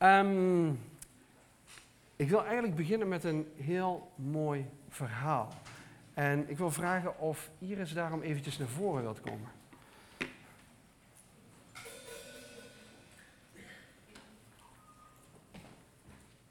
Ehm, 0.00 0.68
ik 2.16 2.28
wil 2.28 2.44
eigenlijk 2.44 2.74
beginnen 2.74 3.08
met 3.08 3.24
een 3.24 3.52
heel 3.56 4.12
mooi 4.14 4.66
verhaal. 4.88 5.52
En 6.14 6.50
ik 6.50 6.58
wil 6.58 6.70
vragen 6.70 7.18
of 7.18 7.50
Iris 7.58 7.92
daarom 7.92 8.22
eventjes 8.22 8.58
naar 8.58 8.68
voren 8.68 9.02
wilt 9.02 9.20
komen. 9.20 9.48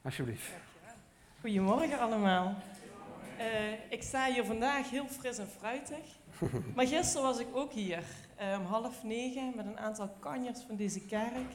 Alsjeblieft. 0.02 0.50
Goedemorgen 1.40 1.98
allemaal. 1.98 2.54
Eh, 3.38 3.92
ik 3.92 4.02
sta 4.02 4.32
hier 4.32 4.44
vandaag 4.44 4.90
heel 4.90 5.06
fris 5.06 5.38
en 5.38 5.48
fruitig. 5.48 6.18
Maar 6.74 6.86
gisteren 6.86 7.26
was 7.26 7.38
ik 7.38 7.48
ook 7.52 7.72
hier 7.72 8.02
om 8.58 8.64
half 8.64 9.02
negen 9.02 9.52
met 9.56 9.66
een 9.66 9.78
aantal 9.78 10.08
kanjers 10.20 10.60
van 10.66 10.76
deze 10.76 11.00
kerk. 11.00 11.52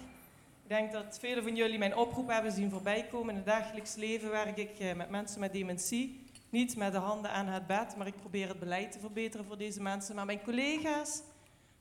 Ik 0.65 0.71
denk 0.71 0.91
dat 0.91 1.17
velen 1.19 1.43
van 1.43 1.55
jullie 1.55 1.77
mijn 1.77 1.95
oproep 1.95 2.27
hebben 2.27 2.51
zien 2.51 2.69
voorbij 2.69 3.07
komen. 3.11 3.29
In 3.29 3.35
het 3.35 3.45
dagelijks 3.45 3.95
leven 3.95 4.29
werk 4.29 4.57
ik 4.57 4.79
eh, 4.79 4.93
met 4.93 5.09
mensen 5.09 5.39
met 5.39 5.53
dementie. 5.53 6.23
Niet 6.49 6.75
met 6.75 6.91
de 6.91 6.97
handen 6.97 7.31
aan 7.31 7.47
het 7.47 7.67
bed, 7.67 7.95
maar 7.97 8.07
ik 8.07 8.15
probeer 8.15 8.47
het 8.47 8.59
beleid 8.59 8.91
te 8.91 8.99
verbeteren 8.99 9.45
voor 9.45 9.57
deze 9.57 9.81
mensen. 9.81 10.15
Maar 10.15 10.25
mijn 10.25 10.41
collega's, 10.41 11.21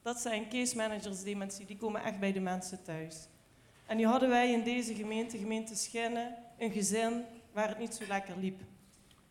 dat 0.02 0.18
zijn 0.18 0.48
case 0.48 0.76
managers 0.76 1.22
dementie, 1.22 1.66
die 1.66 1.76
komen 1.76 2.02
echt 2.02 2.18
bij 2.18 2.32
de 2.32 2.40
mensen 2.40 2.82
thuis. 2.82 3.28
En 3.86 3.96
nu 3.96 4.06
hadden 4.06 4.28
wij 4.28 4.52
in 4.52 4.62
deze 4.62 4.94
gemeente, 4.94 5.38
gemeente 5.38 5.74
Schinnen, 5.74 6.34
een 6.58 6.72
gezin 6.72 7.24
waar 7.52 7.68
het 7.68 7.78
niet 7.78 7.94
zo 7.94 8.04
lekker 8.08 8.36
liep. 8.38 8.60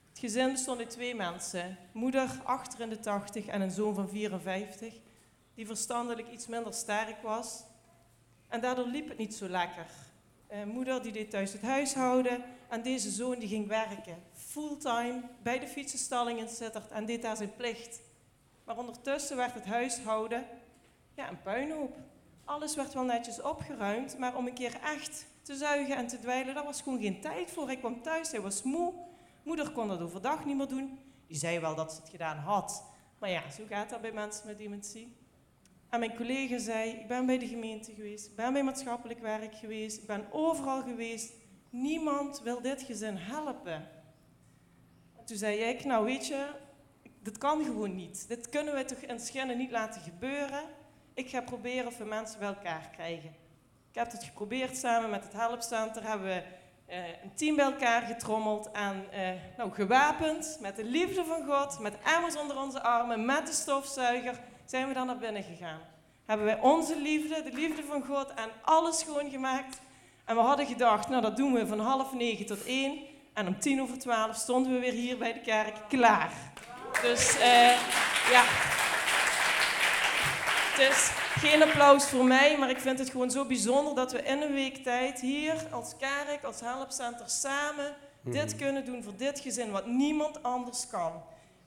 Het 0.09 0.19
gezin 0.19 0.51
bestond 0.51 0.79
uit 0.79 0.89
twee 0.89 1.15
mensen. 1.15 1.77
Moeder 1.91 2.41
achter 2.43 2.79
in 2.79 2.89
de 2.89 2.99
80 2.99 3.45
en 3.45 3.61
een 3.61 3.71
zoon 3.71 3.95
van 3.95 4.09
54, 4.09 4.93
die 5.55 5.65
verstandelijk 5.65 6.31
iets 6.31 6.47
minder 6.47 6.73
sterk 6.73 7.21
was. 7.21 7.63
En 8.53 8.61
daardoor 8.61 8.87
liep 8.87 9.07
het 9.07 9.17
niet 9.17 9.35
zo 9.35 9.47
lekker. 9.47 9.85
Uh, 10.51 10.63
moeder 10.63 11.01
die 11.01 11.11
deed 11.11 11.29
thuis 11.29 11.53
het 11.53 11.61
huishouden 11.61 12.43
en 12.69 12.81
deze 12.81 13.09
zoon 13.09 13.39
die 13.39 13.47
ging 13.47 13.67
werken. 13.67 14.23
Fulltime 14.33 15.21
bij 15.41 15.59
de 15.59 15.67
fietsenstalling 15.67 16.39
in 16.39 16.49
Sittard 16.49 16.91
en 16.91 17.05
deed 17.05 17.21
daar 17.21 17.37
zijn 17.37 17.55
plicht. 17.55 18.01
Maar 18.63 18.77
ondertussen 18.77 19.37
werd 19.37 19.53
het 19.53 19.65
huishouden 19.65 20.45
ja, 21.15 21.29
een 21.29 21.41
puinhoop. 21.41 21.95
Alles 22.45 22.75
werd 22.75 22.93
wel 22.93 23.03
netjes 23.03 23.41
opgeruimd, 23.41 24.17
maar 24.17 24.35
om 24.35 24.47
een 24.47 24.53
keer 24.53 24.79
echt 24.83 25.25
te 25.41 25.55
zuigen 25.55 25.95
en 25.95 26.07
te 26.07 26.19
dweilen, 26.19 26.53
daar 26.53 26.63
was 26.63 26.81
gewoon 26.81 27.01
geen 27.01 27.21
tijd 27.21 27.51
voor. 27.51 27.65
Hij 27.65 27.77
kwam 27.77 28.01
thuis, 28.01 28.31
hij 28.31 28.41
was 28.41 28.63
moe. 28.63 28.93
Moeder 29.43 29.71
kon 29.71 29.87
dat 29.87 30.01
overdag 30.01 30.45
niet 30.45 30.57
meer 30.57 30.67
doen. 30.67 30.99
Die 31.27 31.37
zei 31.37 31.59
wel 31.59 31.75
dat 31.75 31.93
ze 31.93 31.99
het 31.99 32.09
gedaan 32.09 32.37
had. 32.37 32.83
Maar 33.19 33.29
ja, 33.29 33.49
zo 33.49 33.63
gaat 33.69 33.89
dat 33.89 34.01
bij 34.01 34.11
mensen 34.11 34.47
met 34.47 34.57
dementie. 34.57 35.22
En 35.93 35.99
mijn 35.99 36.15
collega 36.15 36.57
zei, 36.57 36.89
ik 36.89 37.07
ben 37.07 37.25
bij 37.25 37.37
de 37.37 37.47
gemeente 37.47 37.93
geweest, 37.93 38.25
ik 38.25 38.35
ben 38.35 38.53
bij 38.53 38.63
maatschappelijk 38.63 39.19
werk 39.19 39.55
geweest, 39.55 39.97
ik 39.97 40.05
ben 40.05 40.25
overal 40.31 40.81
geweest. 40.81 41.33
Niemand 41.69 42.41
wil 42.41 42.61
dit 42.61 42.81
gezin 42.81 43.15
helpen. 43.15 43.87
En 45.17 45.25
toen 45.25 45.37
zei 45.37 45.57
ik, 45.57 45.83
nou 45.83 46.05
weet 46.05 46.27
je, 46.27 46.45
dit 47.19 47.37
kan 47.37 47.63
gewoon 47.63 47.95
niet. 47.95 48.27
Dit 48.27 48.49
kunnen 48.49 48.75
we 48.75 48.85
toch 48.85 48.97
in 48.97 49.19
Schinnen 49.19 49.57
niet 49.57 49.71
laten 49.71 50.01
gebeuren. 50.01 50.61
Ik 51.13 51.29
ga 51.29 51.41
proberen 51.41 51.87
of 51.87 51.97
we 51.97 52.03
mensen 52.03 52.39
bij 52.39 52.47
elkaar 52.47 52.89
krijgen. 52.91 53.29
Ik 53.89 53.99
heb 53.99 54.11
het 54.11 54.23
geprobeerd 54.23 54.77
samen 54.77 55.09
met 55.09 55.23
het 55.23 55.33
Helpcenter. 55.33 56.07
Hebben 56.07 56.27
we 56.27 56.43
uh, 56.89 57.07
een 57.23 57.35
team 57.35 57.55
bij 57.55 57.65
elkaar 57.65 58.01
getrommeld 58.01 58.71
en 58.71 59.05
uh, 59.13 59.29
nou, 59.57 59.71
gewapend 59.71 60.57
met 60.61 60.75
de 60.75 60.83
liefde 60.83 61.25
van 61.25 61.45
God, 61.45 61.79
met 61.79 61.97
emmers 62.03 62.37
onder 62.37 62.57
onze 62.57 62.81
armen, 62.81 63.25
met 63.25 63.47
de 63.47 63.53
stofzuiger, 63.53 64.39
zijn 64.65 64.87
we 64.87 64.93
dan 64.93 65.07
naar 65.07 65.17
binnen 65.17 65.43
gegaan. 65.43 65.79
Hebben 66.25 66.45
wij 66.45 66.59
onze 66.59 66.97
liefde, 67.01 67.43
de 67.43 67.51
liefde 67.53 67.83
van 67.83 68.05
God 68.05 68.33
en 68.33 68.49
alles 68.61 68.99
schoongemaakt. 68.99 69.81
En 70.25 70.35
we 70.35 70.41
hadden 70.41 70.65
gedacht, 70.65 71.09
nou 71.09 71.21
dat 71.21 71.37
doen 71.37 71.53
we 71.53 71.67
van 71.67 71.79
half 71.79 72.13
negen 72.13 72.45
tot 72.45 72.65
één. 72.65 72.97
En 73.33 73.47
om 73.47 73.59
tien 73.59 73.81
over 73.81 73.99
twaalf 73.99 74.35
stonden 74.35 74.71
we 74.73 74.79
weer 74.79 74.91
hier 74.91 75.17
bij 75.17 75.33
de 75.33 75.41
kerk 75.41 75.75
klaar. 75.89 76.31
Dus 77.01 77.37
uh, 77.37 77.67
ja, 78.31 78.43
het 80.71 80.91
is 80.91 81.11
geen 81.41 81.63
applaus 81.63 82.05
voor 82.05 82.25
mij, 82.25 82.57
maar 82.57 82.69
ik 82.69 82.79
vind 82.79 82.99
het 82.99 83.09
gewoon 83.09 83.31
zo 83.31 83.45
bijzonder 83.45 83.95
dat 83.95 84.11
we 84.11 84.23
in 84.23 84.41
een 84.41 84.53
week 84.53 84.83
tijd 84.83 85.21
hier 85.21 85.55
als 85.71 85.95
kerk, 85.97 86.43
als 86.43 86.59
helpcenter 86.59 87.29
samen 87.29 87.95
dit 88.23 88.45
mhm. 88.45 88.57
kunnen 88.57 88.85
doen 88.85 89.03
voor 89.03 89.15
dit 89.17 89.39
gezin, 89.39 89.71
wat 89.71 89.85
niemand 89.85 90.43
anders 90.43 90.87
kan. 90.87 91.11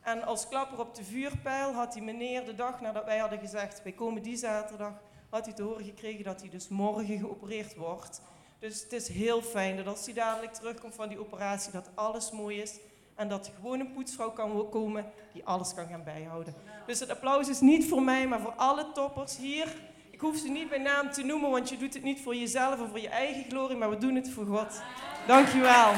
En 0.06 0.25
als 0.25 0.49
klapper 0.49 0.78
op 0.78 0.94
de 0.94 1.05
vuurpijl 1.05 1.72
had 1.72 1.93
die 1.93 2.03
meneer 2.03 2.44
de 2.44 2.55
dag 2.55 2.81
nadat 2.81 3.05
wij 3.05 3.19
hadden 3.19 3.39
gezegd, 3.39 3.83
wij 3.83 3.93
komen 3.93 4.22
die 4.22 4.37
zaterdag, 4.37 4.93
had 5.31 5.44
hij 5.44 5.55
te 5.55 5.62
horen 5.62 5.84
gekregen 5.84 6.25
dat 6.25 6.41
hij 6.41 6.50
dus 6.50 6.69
morgen 6.69 7.19
geopereerd 7.19 7.75
wordt. 7.75 8.21
Dus 8.59 8.83
het 8.83 8.93
is 8.93 9.09
heel 9.09 9.43
fijn 9.43 9.77
dat 9.77 9.87
als 9.87 10.05
hij 10.05 10.15
dadelijk 10.15 10.53
terugkomt 10.53 10.95
van 10.95 11.09
die 11.09 11.19
operatie, 11.19 11.72
dat 11.72 11.91
alles 11.95 12.31
mooi 12.31 12.61
is. 12.61 12.78
En 13.15 13.28
dat 13.28 13.47
er 13.47 13.53
gewoon 13.55 13.81
een 13.81 13.93
poetsvrouw 13.93 14.31
kan 14.31 14.69
komen 14.71 15.12
die 15.33 15.45
alles 15.45 15.75
kan 15.75 15.87
gaan 15.87 16.05
bijhouden. 16.05 16.55
Dus 16.87 17.00
het 17.00 17.11
applaus 17.11 17.49
is 17.49 17.61
niet 17.61 17.89
voor 17.89 18.03
mij, 18.03 18.27
maar 18.27 18.41
voor 18.41 18.55
alle 18.56 18.93
toppers 18.93 19.37
hier. 19.37 19.75
Ik 20.11 20.21
hoef 20.21 20.37
ze 20.37 20.49
niet 20.49 20.69
bij 20.69 20.78
naam 20.78 21.11
te 21.11 21.22
noemen, 21.22 21.50
want 21.50 21.69
je 21.69 21.77
doet 21.77 21.95
het 21.95 22.03
niet 22.03 22.22
voor 22.22 22.37
jezelf 22.37 22.81
en 22.81 22.89
voor 22.89 23.00
je 23.00 23.09
eigen 23.09 23.45
glorie, 23.49 23.77
maar 23.77 23.91
we 23.91 23.99
doen 23.99 24.15
het 24.15 24.31
voor 24.31 24.47
God. 24.47 24.83
Dankjewel. 25.27 25.93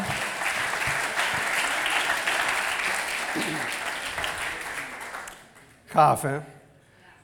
Gaaf 5.89 6.23
hè? 6.23 6.39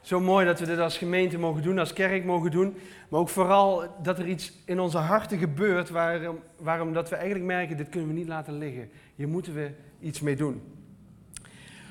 Zo 0.01 0.21
mooi 0.21 0.47
dat 0.47 0.61
we 0.61 0.67
dit 0.67 0.79
als 0.79 0.99
gemeente 0.99 1.39
mogen 1.39 1.63
doen, 1.63 1.79
als 1.79 1.93
kerk 1.93 2.25
mogen 2.25 2.51
doen. 2.51 2.77
Maar 3.09 3.21
ook 3.21 3.29
vooral 3.29 3.85
dat 4.03 4.19
er 4.19 4.27
iets 4.27 4.53
in 4.65 4.81
onze 4.81 4.99
harten 4.99 5.39
gebeurt 5.39 5.91
waarom, 5.91 6.39
waarom 6.57 6.93
dat 6.93 7.09
we 7.09 7.17
eigenlijk 7.17 7.45
merken, 7.45 7.77
dit 7.77 7.89
kunnen 7.89 8.09
we 8.09 8.15
niet 8.15 8.27
laten 8.29 8.59
liggen. 8.59 8.91
Hier 9.15 9.29
moeten 9.29 9.55
we 9.55 9.71
iets 10.01 10.21
mee 10.21 10.37
doen. 10.37 10.63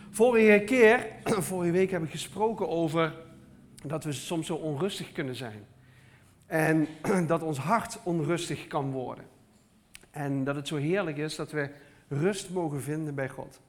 Vorige 0.10 0.64
keer, 0.66 1.06
vorige 1.50 1.72
week 1.72 1.92
heb 1.92 2.04
ik 2.04 2.12
gesproken 2.12 2.70
over 2.70 3.14
dat 3.84 4.04
we 4.04 4.12
soms 4.12 4.48
zo 4.48 4.56
onrustig 4.56 5.12
kunnen 5.12 5.36
zijn. 5.36 5.66
En 6.46 6.88
dat 7.28 7.44
ons 7.44 7.58
hart 7.58 8.00
onrustig 8.04 8.68
kan 8.68 8.92
worden. 8.92 9.26
En 10.12 10.44
dat 10.44 10.56
het 10.56 10.68
zo 10.68 10.76
heerlijk 10.76 11.18
is 11.18 11.36
dat 11.36 11.52
we 11.52 11.70
rust 12.08 12.50
mogen 12.50 12.82
vinden 12.82 13.16
bij 13.16 13.30
God. 13.30 13.62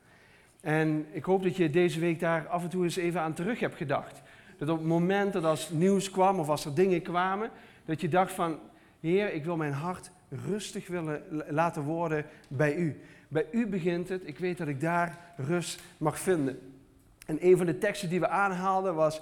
En 0.65 1.07
ik 1.11 1.25
hoop 1.25 1.43
dat 1.43 1.57
je 1.57 1.71
deze 1.71 2.01
week 2.01 2.21
daar 2.21 2.49
af 2.49 2.63
en 2.63 2.69
toe 2.69 2.85
eens 2.85 2.97
even 2.97 3.21
aan 3.21 3.35
terug 3.35 3.61
hebt 3.61 3.77
gedacht. 3.77 4.23
Dat 4.59 4.69
op 4.69 4.79
het 4.79 4.87
moment 4.87 5.33
dat 5.33 5.45
als 5.45 5.71
nieuws 5.71 6.11
kwam 6.11 6.39
of 6.39 6.49
als 6.49 6.65
er 6.65 6.75
dingen 6.75 7.03
kwamen, 7.03 7.51
dat 7.85 8.01
je 8.01 8.09
dacht 8.09 8.33
van, 8.33 8.59
Heer, 9.01 9.33
ik 9.33 9.45
wil 9.45 9.57
mijn 9.57 9.73
hart 9.73 10.11
rustig 10.29 10.87
willen 10.87 11.23
laten 11.49 11.83
worden 11.83 12.27
bij 12.49 12.75
U. 12.75 13.01
Bij 13.29 13.47
U 13.51 13.67
begint 13.67 14.09
het, 14.09 14.23
ik 14.25 14.39
weet 14.39 14.59
dat 14.59 14.69
ik 14.69 14.81
daar 14.81 15.19
rust 15.37 15.83
mag 15.99 16.19
vinden. 16.19 16.59
En 17.27 17.47
een 17.47 17.57
van 17.57 17.67
de 17.67 17.79
teksten 17.79 18.09
die 18.09 18.21
we 18.21 18.29
aanhaalden 18.29 18.95
was, 18.95 19.21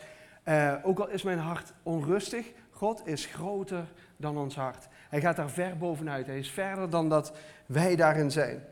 uh, 0.48 0.74
ook 0.82 0.98
al 0.98 1.09
is 1.09 1.22
mijn 1.22 1.38
hart 1.38 1.72
onrustig, 1.82 2.47
God 2.70 3.06
is 3.06 3.26
groter 3.26 3.84
dan 4.16 4.36
ons 4.36 4.56
hart. 4.56 4.88
Hij 5.09 5.20
gaat 5.20 5.36
daar 5.36 5.50
ver 5.50 5.76
bovenuit, 5.76 6.26
hij 6.26 6.38
is 6.38 6.50
verder 6.50 6.91
dan 6.91 7.09
dat 7.09 7.32
wij 7.66 7.97
daarin 7.97 8.30
zijn. 8.30 8.64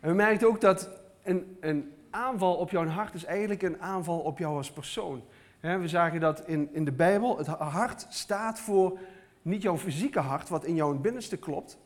En 0.00 0.08
we 0.08 0.14
merkten 0.14 0.48
ook 0.48 0.60
dat 0.60 0.99
een, 1.22 1.56
een 1.60 1.92
aanval 2.10 2.54
op 2.54 2.70
jouw 2.70 2.86
hart 2.86 3.14
is 3.14 3.24
eigenlijk 3.24 3.62
een 3.62 3.80
aanval 3.80 4.18
op 4.18 4.38
jou 4.38 4.56
als 4.56 4.72
persoon. 4.72 5.22
we 5.60 5.88
zagen 5.88 6.20
dat 6.20 6.48
in, 6.48 6.68
in 6.72 6.84
de 6.84 6.92
Bijbel. 6.92 7.38
Het 7.38 7.46
hart 7.46 8.06
staat 8.08 8.60
voor 8.60 8.98
niet 9.42 9.62
jouw 9.62 9.78
fysieke 9.78 10.20
hart, 10.20 10.48
wat 10.48 10.64
in 10.64 10.74
jouw 10.74 10.98
binnenste 10.98 11.36
klopt, 11.36 11.78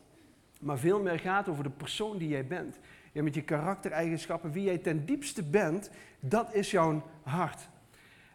maar 0.59 0.77
veel 0.77 1.01
meer 1.01 1.19
gaat 1.19 1.49
over 1.49 1.63
de 1.63 1.69
persoon 1.69 2.17
die 2.17 2.29
jij 2.29 2.47
bent. 2.47 2.79
Ja, 3.11 3.23
met 3.23 3.35
je 3.35 3.41
karaktereigenschappen, 3.41 4.51
wie 4.51 4.63
jij 4.63 4.77
ten 4.77 5.05
diepste 5.05 5.43
bent, 5.43 5.89
dat 6.19 6.53
is 6.53 6.71
jouw 6.71 7.03
hart. 7.23 7.69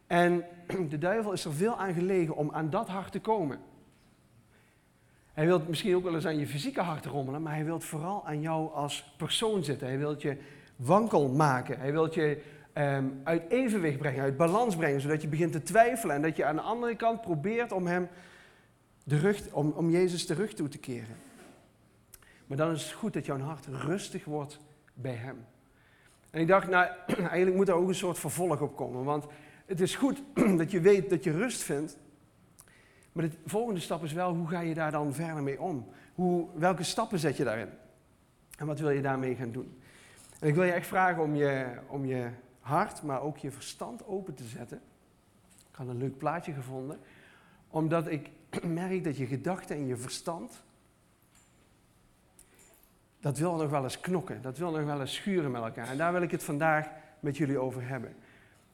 En 0.06 0.44
de 0.88 0.99
duivel 0.99 1.32
is 1.32 1.44
er 1.44 1.53
veel 1.53 1.78
aan 1.78 1.94
gelegen 1.94 2.37
om 2.37 2.50
aan 2.53 2.71
dat 2.71 2.88
hart 2.88 3.12
te 3.12 3.21
komen. 3.21 3.59
Hij 5.32 5.47
wil 5.47 5.62
misschien 5.69 5.96
ook 5.96 6.03
wel 6.03 6.14
eens 6.14 6.26
aan 6.26 6.38
je 6.38 6.46
fysieke 6.46 6.81
hart 6.81 7.05
rommelen, 7.05 7.43
maar 7.43 7.55
hij 7.55 7.64
wil 7.64 7.81
vooral 7.81 8.26
aan 8.26 8.41
jou 8.41 8.73
als 8.73 9.14
persoon 9.17 9.64
zitten. 9.64 9.87
Hij 9.87 9.99
wil 9.99 10.14
je 10.19 10.37
wankel 10.81 11.29
maken. 11.29 11.79
Hij 11.79 11.93
wil 11.93 12.15
je 12.15 12.43
um, 12.75 13.21
uit 13.25 13.43
evenwicht 13.49 13.99
brengen, 13.99 14.23
uit 14.23 14.37
balans 14.37 14.77
brengen, 14.77 15.00
zodat 15.00 15.23
je 15.23 15.29
begint 15.29 15.53
te 15.53 15.62
twijfelen 15.62 16.17
en 16.17 16.23
dat 16.23 16.37
je 16.37 16.44
aan 16.44 16.56
de 16.56 16.62
andere 16.62 16.97
kant 16.97 17.21
probeert 17.21 17.73
om 17.73 17.87
hem 17.87 18.09
de 19.05 19.37
om, 19.53 19.71
om 19.71 19.91
Jezus 19.91 20.27
de 20.27 20.35
rug 20.35 20.55
toe 20.55 20.69
te 20.69 20.79
keren. 20.79 21.17
Maar 22.47 22.56
dan 22.56 22.71
is 22.71 22.82
het 22.82 22.93
goed 22.93 23.12
dat 23.12 23.27
jouw 23.27 23.38
hart 23.38 23.67
rustig 23.67 24.25
wordt 24.25 24.59
bij 24.94 25.15
hem. 25.15 25.44
En 26.31 26.41
ik 26.41 26.49
dacht, 26.49 26.69
nou, 26.69 26.88
eigenlijk 27.17 27.56
moet 27.56 27.67
daar 27.67 27.77
ook 27.77 27.88
een 27.88 27.94
soort 27.94 28.19
vervolg 28.19 28.61
op 28.61 28.77
komen. 28.77 29.05
Want 29.05 29.27
het 29.67 29.81
is 29.81 29.97
goed 29.97 30.23
dat 30.59 30.71
je 30.71 30.81
weet 30.81 31.11
dat 31.11 31.25
je 31.25 31.31
rust 31.31 31.62
vindt. 31.62 31.97
Maar 33.12 33.25
de 33.25 33.37
volgende 33.47 33.81
stap 33.81 34.05
is 34.05 34.12
wel, 34.12 34.35
hoe 34.35 34.49
ga 34.49 34.61
je 34.61 34.75
daar 34.75 34.91
dan 34.91 35.15
verder 35.15 35.43
mee 35.43 35.61
om? 35.61 35.88
Hoe, 36.15 36.49
welke 36.55 36.82
stappen 36.82 37.19
zet 37.19 37.37
je 37.37 37.44
daarin? 37.44 37.69
En 38.59 38.67
wat 38.67 38.79
wil 38.79 38.91
je 38.91 39.03
daarmee 39.03 39.35
gaan 39.35 39.53
doen? 39.53 39.80
En 40.40 40.48
ik 40.48 40.54
wil 40.54 40.64
je 40.64 40.72
echt 40.72 40.87
vragen 40.87 41.22
om 41.22 41.34
je, 41.34 41.78
om 41.87 42.04
je 42.04 42.28
hart, 42.60 43.02
maar 43.02 43.22
ook 43.22 43.38
je 43.38 43.50
verstand 43.50 44.06
open 44.06 44.34
te 44.34 44.44
zetten. 44.44 44.81
Ik 45.70 45.76
had 45.76 45.88
een 45.88 45.96
leuk 45.96 46.19
plaatje 46.19 46.52
gevonden. 46.52 46.98
Omdat 47.69 48.06
ik 48.10 48.31
merk 48.64 49.04
dat 49.04 49.16
je 49.16 49.26
gedachten 49.26 49.76
en 49.76 49.87
je 49.87 49.96
verstand 49.96 50.62
dat 53.20 53.38
wil 53.38 53.56
nog 53.56 53.70
wel 53.70 53.82
eens 53.82 54.00
knokken, 54.00 54.42
dat 54.42 54.58
wil 54.58 54.70
nog 54.70 54.84
wel 54.84 55.00
eens 55.00 55.14
schuren 55.14 55.50
met 55.50 55.62
elkaar. 55.62 55.88
En 55.88 55.96
daar 55.96 56.12
wil 56.12 56.22
ik 56.22 56.31
het 56.31 56.43
vandaag 56.43 56.88
met 57.20 57.36
jullie 57.36 57.58
over 57.58 57.88
hebben. 57.88 58.14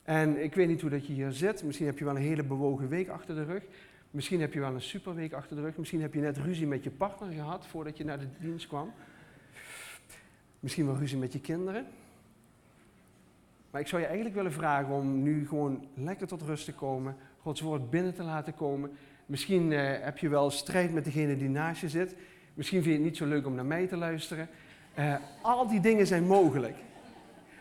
En 0.03 0.43
ik 0.43 0.55
weet 0.55 0.69
niet 0.69 0.81
hoe 0.81 0.91
dat 0.91 1.07
je 1.07 1.13
hier 1.13 1.33
zit. 1.33 1.65
Misschien 1.65 1.87
heb 1.87 1.99
je 1.99 2.05
wel 2.05 2.17
een 2.17 2.23
hele 2.23 2.43
bewogen 2.43 2.89
week 2.89 3.09
achter 3.09 3.35
de 3.35 3.45
rug. 3.45 3.63
Misschien 4.11 4.41
heb 4.41 4.53
je 4.53 4.61
wel 4.61 4.75
een 4.75 4.81
superweek 4.81 5.33
achter 5.33 5.57
de 5.57 5.63
rug. 5.63 5.77
Misschien 5.77 6.01
heb 6.01 6.15
je 6.15 6.21
net 6.21 6.39
ruzie 6.39 6.67
met 6.67 6.85
je 6.85 6.91
partner 6.91 7.33
gehad 7.33 7.67
voordat 7.67 7.97
je 7.97 8.05
naar 8.05 8.19
de 8.19 8.29
dienst 8.41 8.67
kwam. 8.67 8.93
Misschien 10.61 10.87
wel 10.87 10.97
ruzie 10.97 11.19
met 11.19 11.33
je 11.33 11.41
kinderen. 11.41 11.87
Maar 13.71 13.81
ik 13.81 13.87
zou 13.87 14.01
je 14.01 14.07
eigenlijk 14.07 14.37
willen 14.37 14.53
vragen 14.53 14.95
om 14.95 15.23
nu 15.23 15.49
gewoon 15.49 15.87
lekker 15.95 16.27
tot 16.27 16.43
rust 16.43 16.65
te 16.65 16.75
komen. 16.75 17.17
Gods 17.41 17.61
woord 17.61 17.91
binnen 17.91 18.15
te 18.15 18.23
laten 18.23 18.55
komen. 18.55 18.91
Misschien 19.27 19.73
eh, 19.73 20.05
heb 20.05 20.19
je 20.19 20.29
wel 20.29 20.51
strijd 20.51 20.93
met 20.93 21.05
degene 21.05 21.37
die 21.37 21.49
naast 21.49 21.81
je 21.81 21.89
zit. 21.89 22.15
Misschien 22.55 22.83
vind 22.83 22.95
je 22.95 23.01
het 23.01 23.09
niet 23.09 23.17
zo 23.17 23.27
leuk 23.27 23.47
om 23.47 23.55
naar 23.55 23.65
mij 23.65 23.87
te 23.87 23.97
luisteren. 23.97 24.49
Uh, 24.99 25.15
al 25.43 25.69
die 25.69 25.81
dingen 25.81 26.07
zijn 26.07 26.27
mogelijk. 26.27 26.77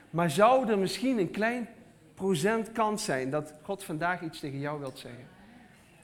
Maar 0.10 0.32
zou 0.32 0.70
er 0.70 0.78
misschien 0.78 1.20
een 1.20 1.32
klein 1.32 1.68
procent 2.14 2.72
kans 2.72 3.04
zijn 3.04 3.30
dat 3.30 3.54
God 3.62 3.84
vandaag 3.84 4.22
iets 4.22 4.40
tegen 4.40 4.60
jou 4.60 4.80
wilt 4.80 5.00
zeggen? 5.00 5.24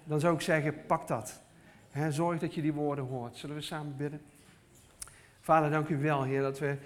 Dan 0.04 0.20
zou 0.20 0.36
ik 0.36 0.42
zeggen, 0.42 0.86
pak 0.86 1.08
dat. 1.08 1.42
zorg 2.10 2.40
dat 2.40 2.54
je 2.54 2.62
die 2.62 2.74
woorden 2.74 3.06
hoort. 3.06 3.38
Zullen 3.38 3.56
we 3.56 3.62
samen 3.62 3.96
bidden? 3.98 4.22
Vader, 5.42 5.70
dank 5.70 5.90
u 5.90 5.98
wel, 5.98 6.24
Heer, 6.24 6.42
dat 6.42 6.60
we 6.60 6.78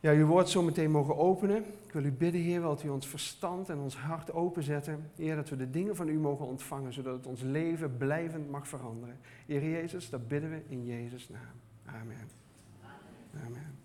ja, 0.00 0.12
uw 0.12 0.26
woord 0.26 0.48
zo 0.48 0.62
meteen 0.62 0.90
mogen 0.90 1.16
openen. 1.16 1.64
Ik 1.86 1.92
wil 1.92 2.04
u 2.04 2.12
bidden, 2.12 2.40
Heer, 2.40 2.60
wilt 2.60 2.84
u 2.84 2.88
ons 2.88 3.06
verstand 3.06 3.68
en 3.68 3.78
ons 3.78 3.96
hart 3.96 4.32
openzetten. 4.32 5.10
Heer, 5.16 5.36
dat 5.36 5.48
we 5.48 5.56
de 5.56 5.70
dingen 5.70 5.96
van 5.96 6.08
u 6.08 6.18
mogen 6.18 6.46
ontvangen, 6.46 6.92
zodat 6.92 7.16
het 7.16 7.26
ons 7.26 7.40
leven 7.40 7.96
blijvend 7.96 8.50
mag 8.50 8.68
veranderen. 8.68 9.18
Heer 9.46 9.70
Jezus, 9.70 10.10
dat 10.10 10.28
bidden 10.28 10.50
we 10.50 10.62
in 10.68 10.84
Jezus' 10.84 11.28
naam. 11.28 11.94
Amen. 12.00 12.28
Amen. 13.46 13.78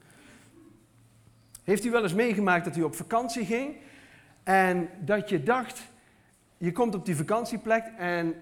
Heeft 1.63 1.85
u 1.85 1.91
wel 1.91 2.03
eens 2.03 2.13
meegemaakt 2.13 2.65
dat 2.65 2.75
u 2.75 2.83
op 2.83 2.95
vakantie 2.95 3.45
ging 3.45 3.75
en 4.43 4.89
dat 4.99 5.29
je 5.29 5.43
dacht, 5.43 5.81
je 6.57 6.71
komt 6.71 6.95
op 6.95 7.05
die 7.05 7.15
vakantieplek 7.15 7.83
en 7.97 8.35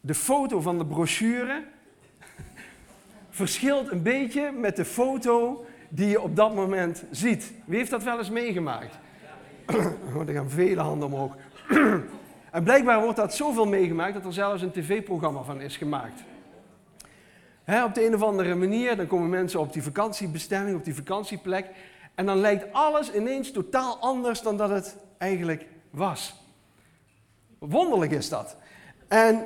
de 0.00 0.14
foto 0.14 0.60
van 0.60 0.78
de 0.78 0.86
brochure 0.86 1.64
verschilt 3.36 3.90
een 3.90 4.02
beetje 4.02 4.52
met 4.52 4.76
de 4.76 4.84
foto 4.84 5.64
die 5.88 6.08
je 6.08 6.20
op 6.20 6.36
dat 6.36 6.54
moment 6.54 7.04
ziet. 7.10 7.52
Wie 7.64 7.78
heeft 7.78 7.90
dat 7.90 8.02
wel 8.02 8.18
eens 8.18 8.30
meegemaakt? 8.30 8.94
Oh, 10.14 10.28
er 10.28 10.34
gaan 10.34 10.50
vele 10.50 10.80
handen 10.80 11.08
omhoog. 11.08 11.34
en 12.50 12.64
blijkbaar 12.64 13.00
wordt 13.00 13.16
dat 13.16 13.34
zoveel 13.34 13.66
meegemaakt 13.66 14.14
dat 14.14 14.24
er 14.24 14.32
zelfs 14.32 14.62
een 14.62 14.70
tv-programma 14.70 15.42
van 15.42 15.60
is 15.60 15.76
gemaakt. 15.76 16.20
op 17.84 17.94
de 17.94 18.06
een 18.06 18.14
of 18.14 18.22
andere 18.22 18.54
manier, 18.54 18.96
dan 18.96 19.06
komen 19.06 19.28
mensen 19.28 19.60
op 19.60 19.72
die 19.72 19.82
vakantiebestemming, 19.82 20.76
op 20.76 20.84
die 20.84 20.94
vakantieplek. 20.94 21.66
En 22.14 22.26
dan 22.26 22.36
lijkt 22.36 22.72
alles 22.72 23.12
ineens 23.14 23.52
totaal 23.52 23.98
anders 24.00 24.42
dan 24.42 24.56
dat 24.56 24.70
het 24.70 24.96
eigenlijk 25.18 25.66
was. 25.90 26.34
Wonderlijk 27.58 28.12
is 28.12 28.28
dat. 28.28 28.56
En 29.08 29.44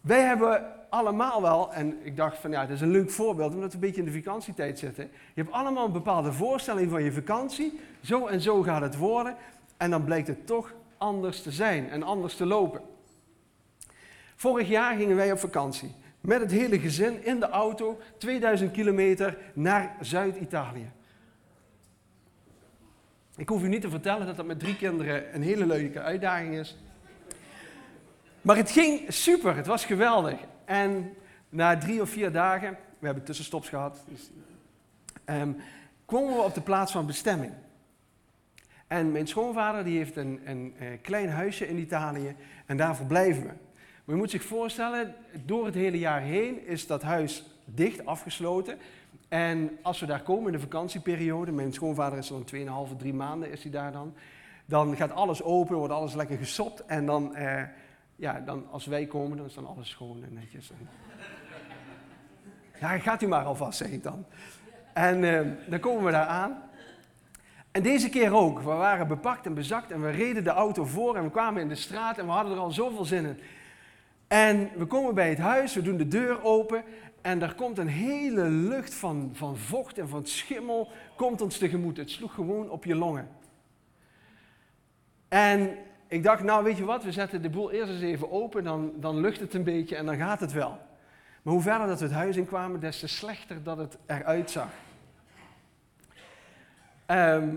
wij 0.00 0.20
hebben 0.20 0.75
allemaal 0.90 1.42
wel, 1.42 1.72
en 1.72 1.96
ik 2.02 2.16
dacht 2.16 2.38
van 2.38 2.50
ja, 2.50 2.60
het 2.60 2.70
is 2.70 2.80
een 2.80 2.90
leuk 2.90 3.10
voorbeeld 3.10 3.54
omdat 3.54 3.68
we 3.68 3.74
een 3.74 3.80
beetje 3.80 4.00
in 4.00 4.06
de 4.06 4.22
vakantietijd 4.22 4.78
zitten. 4.78 5.04
Je 5.34 5.42
hebt 5.42 5.52
allemaal 5.52 5.86
een 5.86 5.92
bepaalde 5.92 6.32
voorstelling 6.32 6.90
van 6.90 7.02
je 7.02 7.12
vakantie. 7.12 7.80
Zo 8.00 8.26
en 8.26 8.40
zo 8.40 8.62
gaat 8.62 8.82
het 8.82 8.96
worden. 8.96 9.36
En 9.76 9.90
dan 9.90 10.04
blijkt 10.04 10.28
het 10.28 10.46
toch 10.46 10.74
anders 10.98 11.42
te 11.42 11.50
zijn 11.50 11.90
en 11.90 12.02
anders 12.02 12.36
te 12.36 12.46
lopen. 12.46 12.80
Vorig 14.36 14.68
jaar 14.68 14.96
gingen 14.96 15.16
wij 15.16 15.32
op 15.32 15.38
vakantie. 15.38 15.94
Met 16.20 16.40
het 16.40 16.50
hele 16.50 16.78
gezin 16.78 17.24
in 17.24 17.40
de 17.40 17.48
auto, 17.48 17.98
2000 18.18 18.70
kilometer 18.70 19.38
naar 19.54 19.96
Zuid-Italië. 20.00 20.90
Ik 23.36 23.48
hoef 23.48 23.62
u 23.62 23.68
niet 23.68 23.80
te 23.80 23.90
vertellen 23.90 24.26
dat 24.26 24.36
dat 24.36 24.46
met 24.46 24.58
drie 24.58 24.76
kinderen 24.76 25.34
een 25.34 25.42
hele 25.42 25.66
leuke 25.66 26.00
uitdaging 26.00 26.54
is. 26.54 26.76
Maar 28.46 28.56
het 28.56 28.70
ging 28.70 29.00
super, 29.08 29.56
het 29.56 29.66
was 29.66 29.84
geweldig. 29.84 30.38
En 30.64 31.14
na 31.48 31.78
drie 31.78 32.00
of 32.00 32.10
vier 32.10 32.32
dagen, 32.32 32.76
we 32.98 33.06
hebben 33.06 33.24
tussenstops 33.24 33.68
gehad, 33.68 34.04
dus, 34.08 34.30
um, 35.24 35.56
kwamen 36.04 36.34
we 36.34 36.42
op 36.42 36.54
de 36.54 36.60
plaats 36.60 36.92
van 36.92 37.06
bestemming. 37.06 37.52
En 38.86 39.12
mijn 39.12 39.26
schoonvader 39.26 39.84
die 39.84 39.98
heeft 39.98 40.16
een, 40.16 40.40
een, 40.44 40.74
een, 40.78 40.86
eh, 40.86 40.86
klein 41.02 41.28
huisje 41.28 41.68
in 41.68 41.78
Italië 41.78 42.36
en 42.66 42.76
daar 42.76 42.96
verblijven 42.96 43.42
we. 43.42 43.48
Maar 44.04 44.14
je 44.14 44.20
moet 44.20 44.30
zich 44.30 44.44
voorstellen, 44.44 45.14
door 45.44 45.66
het 45.66 45.74
hele 45.74 45.98
jaar 45.98 46.20
heen 46.20 46.66
is 46.66 46.86
dat 46.86 47.02
huis 47.02 47.44
dicht, 47.64 48.06
afgesloten. 48.06 48.78
En 49.28 49.78
als 49.82 50.00
we 50.00 50.06
daar 50.06 50.22
komen 50.22 50.46
in 50.46 50.52
de 50.52 50.64
vakantieperiode, 50.64 51.52
mijn 51.52 51.72
schoonvader 51.72 52.18
is 52.18 52.28
dan 52.28 52.44
2,5, 52.44 52.96
3 52.96 53.14
maanden 53.14 53.50
is 53.50 53.62
hij 53.62 53.72
daar 53.72 53.92
dan. 53.92 54.14
Dan 54.66 54.96
gaat 54.96 55.12
alles 55.12 55.42
open, 55.42 55.76
wordt 55.76 55.92
alles 55.92 56.14
lekker 56.14 56.38
gesopt 56.38 56.84
en 56.84 57.06
dan... 57.06 57.34
Eh, 57.34 57.62
ja, 58.16 58.40
dan 58.40 58.70
als 58.70 58.86
wij 58.86 59.06
komen, 59.06 59.36
dan 59.36 59.46
is 59.46 59.54
dan 59.54 59.66
alles 59.66 59.88
schoon 59.88 60.24
en 60.24 60.32
netjes. 60.32 60.70
En... 60.70 60.88
Ja, 62.80 62.98
gaat 62.98 63.22
u 63.22 63.26
maar 63.26 63.44
alvast, 63.44 63.78
zeg 63.78 63.90
ik 63.90 64.02
dan. 64.02 64.24
En 64.94 65.22
uh, 65.22 65.40
dan 65.66 65.80
komen 65.80 66.04
we 66.04 66.10
daar 66.10 66.26
aan. 66.26 66.62
En 67.70 67.82
deze 67.82 68.08
keer 68.08 68.34
ook. 68.34 68.58
We 68.58 68.64
waren 68.64 69.08
bepakt 69.08 69.46
en 69.46 69.54
bezakt 69.54 69.90
en 69.90 70.02
we 70.02 70.10
reden 70.10 70.44
de 70.44 70.50
auto 70.50 70.84
voor 70.84 71.16
en 71.16 71.22
we 71.22 71.30
kwamen 71.30 71.62
in 71.62 71.68
de 71.68 71.74
straat 71.74 72.18
en 72.18 72.26
we 72.26 72.32
hadden 72.32 72.52
er 72.52 72.58
al 72.58 72.70
zoveel 72.70 73.04
zin 73.04 73.24
in. 73.24 73.38
En 74.28 74.70
we 74.76 74.86
komen 74.86 75.14
bij 75.14 75.28
het 75.28 75.38
huis, 75.38 75.74
we 75.74 75.82
doen 75.82 75.96
de 75.96 76.08
deur 76.08 76.44
open 76.44 76.84
en 77.22 77.42
er 77.42 77.54
komt 77.54 77.78
een 77.78 77.88
hele 77.88 78.44
lucht 78.44 78.94
van, 78.94 79.30
van 79.32 79.56
vocht 79.56 79.98
en 79.98 80.08
van 80.08 80.26
schimmel 80.26 80.90
komt 81.16 81.40
ons 81.40 81.58
tegemoet. 81.58 81.96
Het 81.96 82.10
sloeg 82.10 82.34
gewoon 82.34 82.70
op 82.70 82.84
je 82.84 82.94
longen. 82.94 83.28
En 85.28 85.76
ik 86.08 86.22
dacht, 86.22 86.42
nou 86.42 86.64
weet 86.64 86.76
je 86.76 86.84
wat, 86.84 87.04
we 87.04 87.12
zetten 87.12 87.42
de 87.42 87.50
boel 87.50 87.70
eerst 87.70 87.92
eens 87.92 88.02
even 88.02 88.30
open, 88.30 88.64
dan, 88.64 88.92
dan 88.96 89.20
lucht 89.20 89.40
het 89.40 89.54
een 89.54 89.64
beetje 89.64 89.96
en 89.96 90.06
dan 90.06 90.16
gaat 90.16 90.40
het 90.40 90.52
wel. 90.52 90.78
Maar 91.42 91.54
hoe 91.54 91.62
verder 91.62 91.86
dat 91.86 91.98
we 91.98 92.04
het 92.04 92.14
huis 92.14 92.36
in 92.36 92.46
kwamen, 92.46 92.80
des 92.80 92.98
te 92.98 93.06
slechter 93.06 93.62
dat 93.62 93.78
het 93.78 93.98
eruit 94.06 94.50
zag. 94.50 94.68
Ehm, 97.06 97.48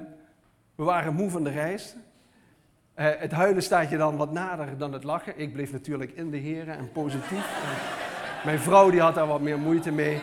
we 0.76 0.84
waren 0.84 1.14
moe 1.14 1.30
van 1.30 1.44
de 1.44 1.50
reis. 1.50 1.96
Uh, 2.96 3.06
het 3.18 3.32
huilen 3.32 3.64
staat 3.64 3.90
je 3.90 3.98
dan 3.98 4.18
wat 4.18 4.32
nader 4.32 4.78
dan 4.78 4.94
het 4.94 5.04
lachen. 5.04 5.40
Ik 5.40 5.54
bleef 5.54 5.72
natuurlijk 5.72 6.12
in 6.12 6.32
de 6.32 6.38
heren 6.38 6.78
en 6.78 6.92
positief. 6.92 7.64
mijn 8.46 8.60
vrouw 8.60 8.90
die 8.90 9.02
had 9.02 9.16
daar 9.16 9.28
wat 9.28 9.42
meer 9.42 9.60
moeite 9.60 9.92
mee. 9.92 10.22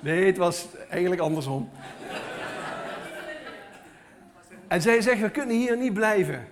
Nee, 0.00 0.26
het 0.26 0.36
was 0.36 0.66
eigenlijk 0.88 1.20
andersom. 1.20 1.70
En 4.68 4.82
zij 4.82 5.00
zegt, 5.00 5.20
we 5.20 5.30
kunnen 5.30 5.56
hier 5.56 5.76
niet 5.76 5.94
blijven. 5.94 6.48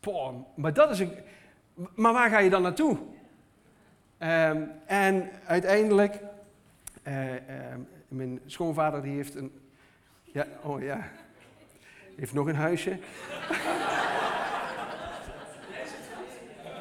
Poh, 0.00 0.34
maar 0.54 0.72
dat 0.72 0.90
is. 0.90 1.02
Maar 1.94 2.12
waar 2.12 2.30
ga 2.30 2.38
je 2.38 2.50
dan 2.50 2.62
naartoe? 2.62 2.98
Ehm, 4.18 4.62
en 4.86 5.30
uiteindelijk, 5.46 6.18
uh, 7.08 7.14
mijn 8.08 8.40
schoonvader 8.46 9.02
die 9.02 9.16
heeft 9.16 9.34
een... 9.34 9.52
Ja, 10.22 10.46
oh 10.62 10.82
ja. 10.82 11.08
Heeft 12.16 12.32
nog 12.32 12.46
een 12.46 12.54
huisje. 12.54 12.98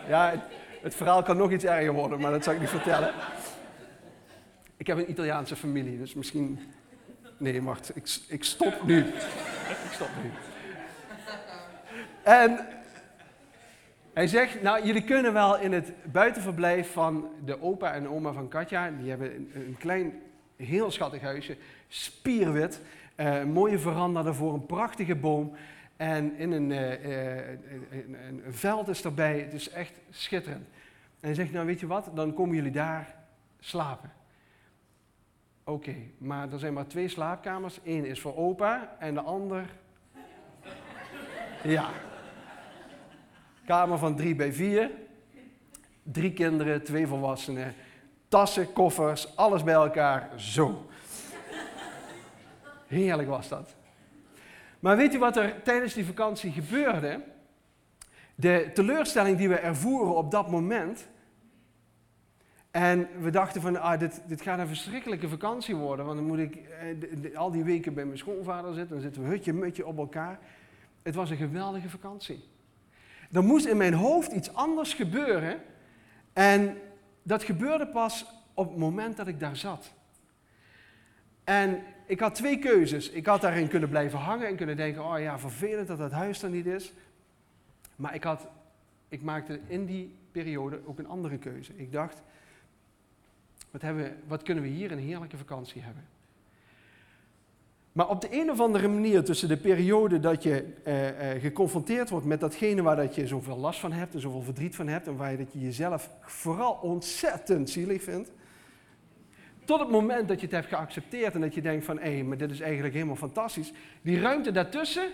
ja, 0.08 0.30
het, 0.30 0.42
het 0.82 0.96
verhaal 0.96 1.24
kan 1.24 1.38
nog 1.38 1.52
iets 1.52 1.64
erger 1.64 1.94
worden, 1.94 2.20
maar 2.20 2.32
dat 2.32 2.44
zal 2.44 2.54
ik 2.54 2.60
niet 2.60 2.70
vertellen. 2.70 3.14
Ik 4.78 4.88
heb 4.88 4.98
een 4.98 5.10
Italiaanse 5.10 5.56
familie, 5.56 5.98
dus 5.98 6.14
misschien... 6.14 6.60
Nee, 7.38 7.62
wacht, 7.62 7.96
ik, 7.96 8.20
ik 8.28 8.44
stop 8.44 8.84
nu 8.84 9.06
ik 9.88 9.92
stop 9.92 10.10
nu. 10.24 10.32
En 12.24 12.60
hij 14.14 14.28
zegt, 14.28 14.62
nou 14.62 14.86
jullie 14.86 15.04
kunnen 15.04 15.34
wel 15.34 15.60
in 15.60 15.74
het 15.74 15.94
buitenverblijf 16.12 16.92
van 16.92 17.30
de 17.46 17.62
opa 17.62 17.94
en 17.94 18.08
oma 18.08 18.32
van 18.32 18.48
Katja, 18.48 18.92
die 19.00 19.10
hebben 19.10 19.36
een, 19.36 19.52
een 19.54 19.76
klein, 19.80 20.22
heel 20.56 20.92
schattig 20.92 21.22
huisje, 21.22 21.58
spierwit, 21.88 22.82
uh, 23.18 23.40
een 23.40 23.52
mooie 23.52 23.80
veranda 23.80 24.24
daarvoor, 24.24 24.54
een 24.54 24.66
prachtige 24.66 25.16
boom. 25.16 25.56
En 25.98 26.38
in 26.38 26.52
een, 26.52 26.70
uh, 26.70 27.06
uh, 27.06 27.50
een, 27.92 28.18
een, 28.28 28.44
veld 28.50 28.88
is 28.88 29.04
erbij, 29.04 29.40
het 29.40 29.54
is 29.54 29.70
echt 29.70 29.94
schitterend. 30.10 30.68
En 31.20 31.28
hij 31.28 31.34
zegt, 31.34 31.52
nou 31.52 31.66
weet 31.66 31.80
je 31.80 31.88
wat, 31.88 32.10
dan 32.14 32.34
komen 32.34 32.56
jullie 32.56 32.72
daar 32.72 33.16
slapen. 33.60 34.12
Oké, 35.68 35.96
maar 36.18 36.52
er 36.52 36.60
zijn 36.60 36.74
maar 36.74 36.88
twee 36.88 37.08
slaapkamers. 37.08 37.80
Eén 37.84 38.06
is 38.06 38.22
voor 38.22 38.36
opa 38.36 38.96
en 39.00 39.14
de 39.14 39.22
ander. 39.22 39.66
Ja. 41.64 41.90
Kamer 43.66 43.98
van 43.98 44.16
drie 44.16 44.36
bij 44.36 44.54
vier. 44.54 44.92
Drie 46.04 46.34
kinderen, 46.34 46.84
twee 46.84 47.08
volwassenen. 47.08 47.74
Tassen, 48.28 48.74
koffers, 48.74 49.36
alles 49.36 49.64
bij 49.64 49.74
elkaar. 49.74 50.30
Zo. 50.36 50.86
Heerlijk 52.88 53.30
was 53.30 53.48
dat. 53.48 53.76
Maar 54.80 54.98
weet 54.98 55.14
u 55.14 55.20
wat 55.20 55.38
er 55.38 55.64
tijdens 55.64 55.94
die 55.94 56.06
vakantie 56.06 56.52
gebeurde? 56.52 57.24
De 58.36 58.70
teleurstelling 58.74 59.38
die 59.38 59.50
we 59.50 59.58
ervoeren 59.58 60.16
op 60.16 60.32
dat 60.32 60.50
moment 60.50 61.08
En 62.78 63.08
we 63.20 63.30
dachten 63.30 63.62
van, 63.62 63.82
ah, 63.82 64.00
dit, 64.00 64.22
dit 64.26 64.42
gaat 64.42 64.60
een 64.60 64.68
verschrikkelijke 64.68 65.30
vakantie 65.30 65.76
worden, 65.76 66.06
want 66.06 66.18
dan 66.18 66.28
moet 66.28 66.38
ik 66.38 66.56
eh, 66.56 67.38
al 67.38 67.52
die 67.52 67.64
weken 67.64 67.94
bij 67.94 68.06
mijn 68.06 68.18
schoonvader 68.18 68.74
zitten, 68.74 68.94
dan 68.94 69.02
zitten 69.02 69.24
we 69.24 69.28
hutje 69.28 69.54
mutje 69.54 69.86
op 69.86 69.98
elkaar. 69.98 70.40
Het 71.02 71.16
was 71.16 71.30
een 71.30 71.38
geweldige 71.38 71.90
vakantie. 71.90 72.44
Er 73.32 73.44
moest 73.44 73.66
in 73.66 73.78
mijn 73.78 73.94
hoofd 73.94 74.32
iets 74.32 74.54
anders 74.54 74.94
gebeuren 74.94 75.62
en 76.34 76.78
dat 77.24 77.44
gebeurde 77.44 77.88
pas 77.88 78.26
op 78.54 78.70
het 78.70 78.78
moment 78.78 79.18
dat 79.18 79.28
ik 79.28 79.40
daar 79.40 79.56
zat. 79.56 79.94
En 81.44 81.84
ik 82.06 82.20
had 82.20 82.36
twee 82.36 82.60
keuzes. 82.60 83.10
Ik 83.10 83.26
had 83.26 83.42
daarin 83.42 83.68
kunnen 83.68 83.90
blijven 83.90 84.20
hangen 84.20 84.48
en 84.48 84.56
kunnen 84.56 84.78
denken, 84.78 85.06
oh 85.06 85.20
ja, 85.20 85.40
vervelend 85.40 85.88
dat 85.88 85.98
dat 85.98 86.12
huis 86.12 86.44
er 86.44 86.50
niet 86.50 86.66
is. 86.66 86.94
Maar 87.96 88.16
ik, 88.16 88.24
had, 88.24 88.48
ik 89.10 89.22
maakte 89.22 89.60
in 89.68 89.86
die 89.86 90.16
periode 90.32 90.80
ook 90.86 91.00
een 91.00 91.08
andere 91.08 91.38
keuze. 91.38 91.72
Ik 91.76 91.92
dacht, 91.92 92.22
wat, 93.72 93.82
hebben, 93.82 94.16
wat 94.28 94.44
kunnen 94.44 94.64
we 94.64 94.70
hier 94.70 94.92
een 94.92 95.00
heerlijke 95.00 95.38
vakantie 95.38 95.82
hebben? 95.82 96.04
Maar 97.98 98.10
op 98.10 98.22
de 98.22 98.28
een 98.32 98.52
of 98.52 98.60
andere 98.60 98.88
manier 98.88 99.24
tussen 99.24 99.48
de 99.48 99.58
periode 99.58 100.20
dat 100.20 100.44
je 100.44 100.74
eh, 100.84 101.32
eh, 101.32 101.42
geconfronteerd 101.42 102.10
wordt 102.10 102.26
met 102.26 102.40
datgene 102.40 102.82
waar 102.82 102.96
dat 102.96 103.16
je 103.16 103.28
zoveel 103.28 103.58
last 103.58 103.80
van 103.80 103.92
hebt 103.92 104.14
en 104.14 104.22
zoveel 104.22 104.42
verdriet 104.42 104.76
van 104.76 104.88
hebt 104.88 105.08
en 105.08 105.16
waar 105.16 105.32
je, 105.32 105.38
dat 105.38 105.54
je 105.54 105.60
jezelf 105.60 106.10
vooral 106.22 106.80
ontzettend 106.82 107.70
zielig 107.70 108.04
vindt, 108.04 108.32
tot 109.66 109.80
het 109.80 109.90
moment 109.90 110.28
dat 110.28 110.40
je 110.40 110.46
het 110.46 110.56
hebt 110.56 110.68
geaccepteerd 110.68 111.34
en 111.34 111.42
dat 111.42 111.54
je 111.54 111.62
denkt 111.62 111.86
van 111.86 112.00
hé, 112.00 112.24
maar 112.24 112.38
dit 112.38 112.52
is 112.52 112.60
eigenlijk 112.60 112.94
helemaal 112.94 113.16
fantastisch, 113.16 113.74
die 114.02 114.20
ruimte 114.20 114.52
daartussen, 114.52 115.08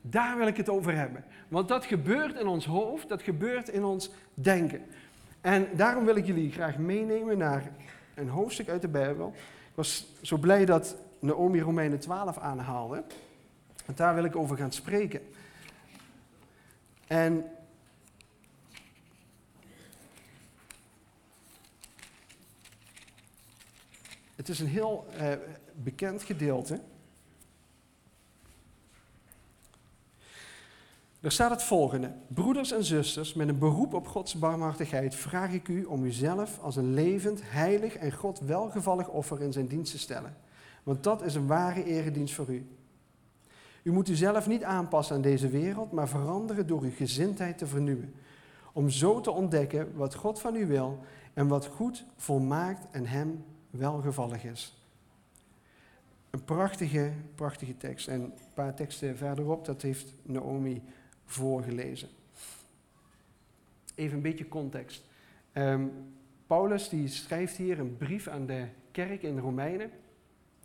daar 0.00 0.38
wil 0.38 0.46
ik 0.46 0.56
het 0.56 0.68
over 0.68 0.96
hebben. 0.96 1.24
Want 1.48 1.68
dat 1.68 1.84
gebeurt 1.84 2.40
in 2.40 2.46
ons 2.46 2.66
hoofd, 2.66 3.08
dat 3.08 3.22
gebeurt 3.22 3.68
in 3.68 3.84
ons 3.84 4.10
denken. 4.34 4.82
En 5.40 5.68
daarom 5.76 6.04
wil 6.04 6.16
ik 6.16 6.26
jullie 6.26 6.52
graag 6.52 6.78
meenemen 6.78 7.38
naar 7.38 7.70
een 8.14 8.28
hoofdstuk 8.28 8.68
uit 8.68 8.82
de 8.82 8.88
Bijbel. 8.88 9.28
Ik 9.68 9.74
was 9.74 10.06
zo 10.22 10.36
blij 10.36 10.64
dat 10.64 10.96
Naomi 11.18 11.60
Romeinen 11.60 12.00
12 12.00 12.38
aanhaalde. 12.38 13.04
Want 13.86 13.98
daar 13.98 14.14
wil 14.14 14.24
ik 14.24 14.36
over 14.36 14.56
gaan 14.56 14.72
spreken. 14.72 15.20
En 17.06 17.44
het 24.36 24.48
is 24.48 24.60
een 24.60 24.66
heel 24.66 25.06
uh, 25.20 25.32
bekend 25.74 26.22
gedeelte. 26.22 26.80
Er 31.20 31.32
staat 31.32 31.50
het 31.50 31.62
volgende. 31.62 32.12
Broeders 32.28 32.72
en 32.72 32.84
zusters, 32.84 33.34
met 33.34 33.48
een 33.48 33.58
beroep 33.58 33.94
op 33.94 34.06
Gods 34.06 34.34
barmhartigheid 34.34 35.14
vraag 35.14 35.52
ik 35.52 35.68
u 35.68 35.84
om 35.84 36.04
uzelf 36.04 36.58
als 36.60 36.76
een 36.76 36.94
levend, 36.94 37.40
heilig 37.44 37.96
en 37.96 38.12
God 38.12 38.38
welgevallig 38.38 39.08
offer 39.08 39.42
in 39.42 39.52
zijn 39.52 39.66
dienst 39.66 39.92
te 39.92 39.98
stellen. 39.98 40.36
Want 40.82 41.04
dat 41.04 41.22
is 41.22 41.34
een 41.34 41.46
ware 41.46 41.84
eredienst 41.84 42.34
voor 42.34 42.48
u. 42.48 42.66
U 43.82 43.92
moet 43.92 44.08
uzelf 44.08 44.46
niet 44.46 44.64
aanpassen 44.64 45.16
aan 45.16 45.22
deze 45.22 45.48
wereld, 45.48 45.92
maar 45.92 46.08
veranderen 46.08 46.66
door 46.66 46.82
uw 46.82 46.94
gezindheid 46.96 47.58
te 47.58 47.66
vernieuwen. 47.66 48.14
Om 48.72 48.90
zo 48.90 49.20
te 49.20 49.30
ontdekken 49.30 49.96
wat 49.96 50.14
God 50.14 50.40
van 50.40 50.56
u 50.56 50.66
wil 50.66 50.98
en 51.34 51.48
wat 51.48 51.66
goed, 51.66 52.04
volmaakt 52.16 52.86
en 52.90 53.06
hem 53.06 53.44
welgevallig 53.70 54.44
is. 54.44 54.84
Een 56.30 56.44
prachtige, 56.44 57.12
prachtige 57.34 57.76
tekst. 57.76 58.08
En 58.08 58.20
een 58.20 58.32
paar 58.54 58.74
teksten 58.74 59.16
verderop, 59.16 59.64
dat 59.64 59.82
heeft 59.82 60.14
Naomi 60.22 60.82
voorgelezen. 61.30 62.08
Even 63.94 64.16
een 64.16 64.22
beetje 64.22 64.48
context. 64.48 65.04
Ehm, 65.52 65.86
Paulus 66.46 66.88
die 66.88 67.08
schrijft 67.08 67.56
hier 67.56 67.78
een 67.78 67.96
brief 67.96 68.28
aan 68.28 68.46
de 68.46 68.64
kerk 68.90 69.22
in 69.22 69.38
Romeinen 69.38 69.90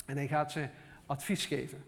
en 0.05 0.15
hij 0.15 0.27
gaat 0.27 0.51
ze 0.51 0.67
advies 1.05 1.45
geven. 1.45 1.83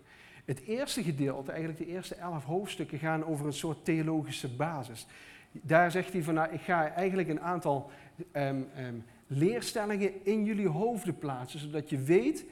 Het 0.46 0.62
eerste 0.62 1.04
gedeelte, 1.04 1.52
eigenlijk 1.52 1.80
de 1.80 1.88
eerste 1.88 2.16
elf 2.16 2.44
hoofdstukken, 2.44 3.00
gaan 3.00 3.26
over 3.26 3.46
een 3.46 3.54
soort 3.54 3.86
theologische 3.86 4.56
basis. 4.56 5.08
Daar 5.52 5.92
zegt 5.92 6.14
hij 6.14 6.24
van, 6.24 6.34
nou, 6.34 6.54
ik 6.54 6.62
ga 6.62 6.92
eigenlijk 6.92 7.30
een 7.30 7.42
aantal 7.42 7.92
ehm, 8.32 8.62
ehm, 8.76 8.96
leerstellingen 9.28 10.26
in 10.26 10.46
jullie 10.46 10.68
hoofden 10.68 11.18
plaatsen, 11.18 11.60
zodat 11.60 11.90
je 11.90 12.02
weet 12.02 12.46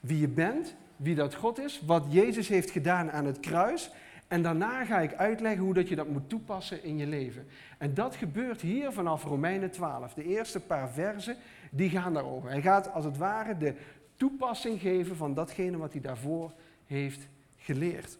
wie 0.00 0.20
je 0.20 0.28
bent, 0.28 0.74
wie 0.96 1.14
dat 1.14 1.34
God 1.34 1.58
is, 1.58 1.82
wat 1.86 2.04
Jezus 2.08 2.48
heeft 2.48 2.70
gedaan 2.70 3.10
aan 3.10 3.24
het 3.24 3.40
kruis 3.40 3.90
en 4.32 4.42
daarna 4.42 4.84
ga 4.84 5.00
ik 5.00 5.14
uitleggen 5.14 5.64
hoe 5.64 5.74
dat 5.74 5.88
je 5.88 5.96
dat 5.96 6.08
moet 6.08 6.28
toepassen 6.28 6.84
in 6.84 6.96
je 6.96 7.06
leven. 7.06 7.46
En 7.78 7.94
dat 7.94 8.16
gebeurt 8.16 8.60
hier 8.60 8.92
vanaf 8.92 9.24
Romeinen 9.24 9.70
12. 9.70 10.14
De 10.14 10.24
eerste 10.24 10.60
paar 10.60 10.90
versen, 10.90 11.36
die 11.70 11.90
gaan 11.90 12.14
daarover. 12.14 12.50
Hij 12.50 12.62
gaat 12.62 12.92
als 12.92 13.04
het 13.04 13.16
ware 13.16 13.56
de 13.56 13.74
toepassing 14.16 14.80
geven 14.80 15.16
van 15.16 15.34
datgene 15.34 15.76
wat 15.76 15.92
hij 15.92 16.00
daarvoor 16.00 16.52
heeft 16.86 17.28
geleerd. 17.56 18.18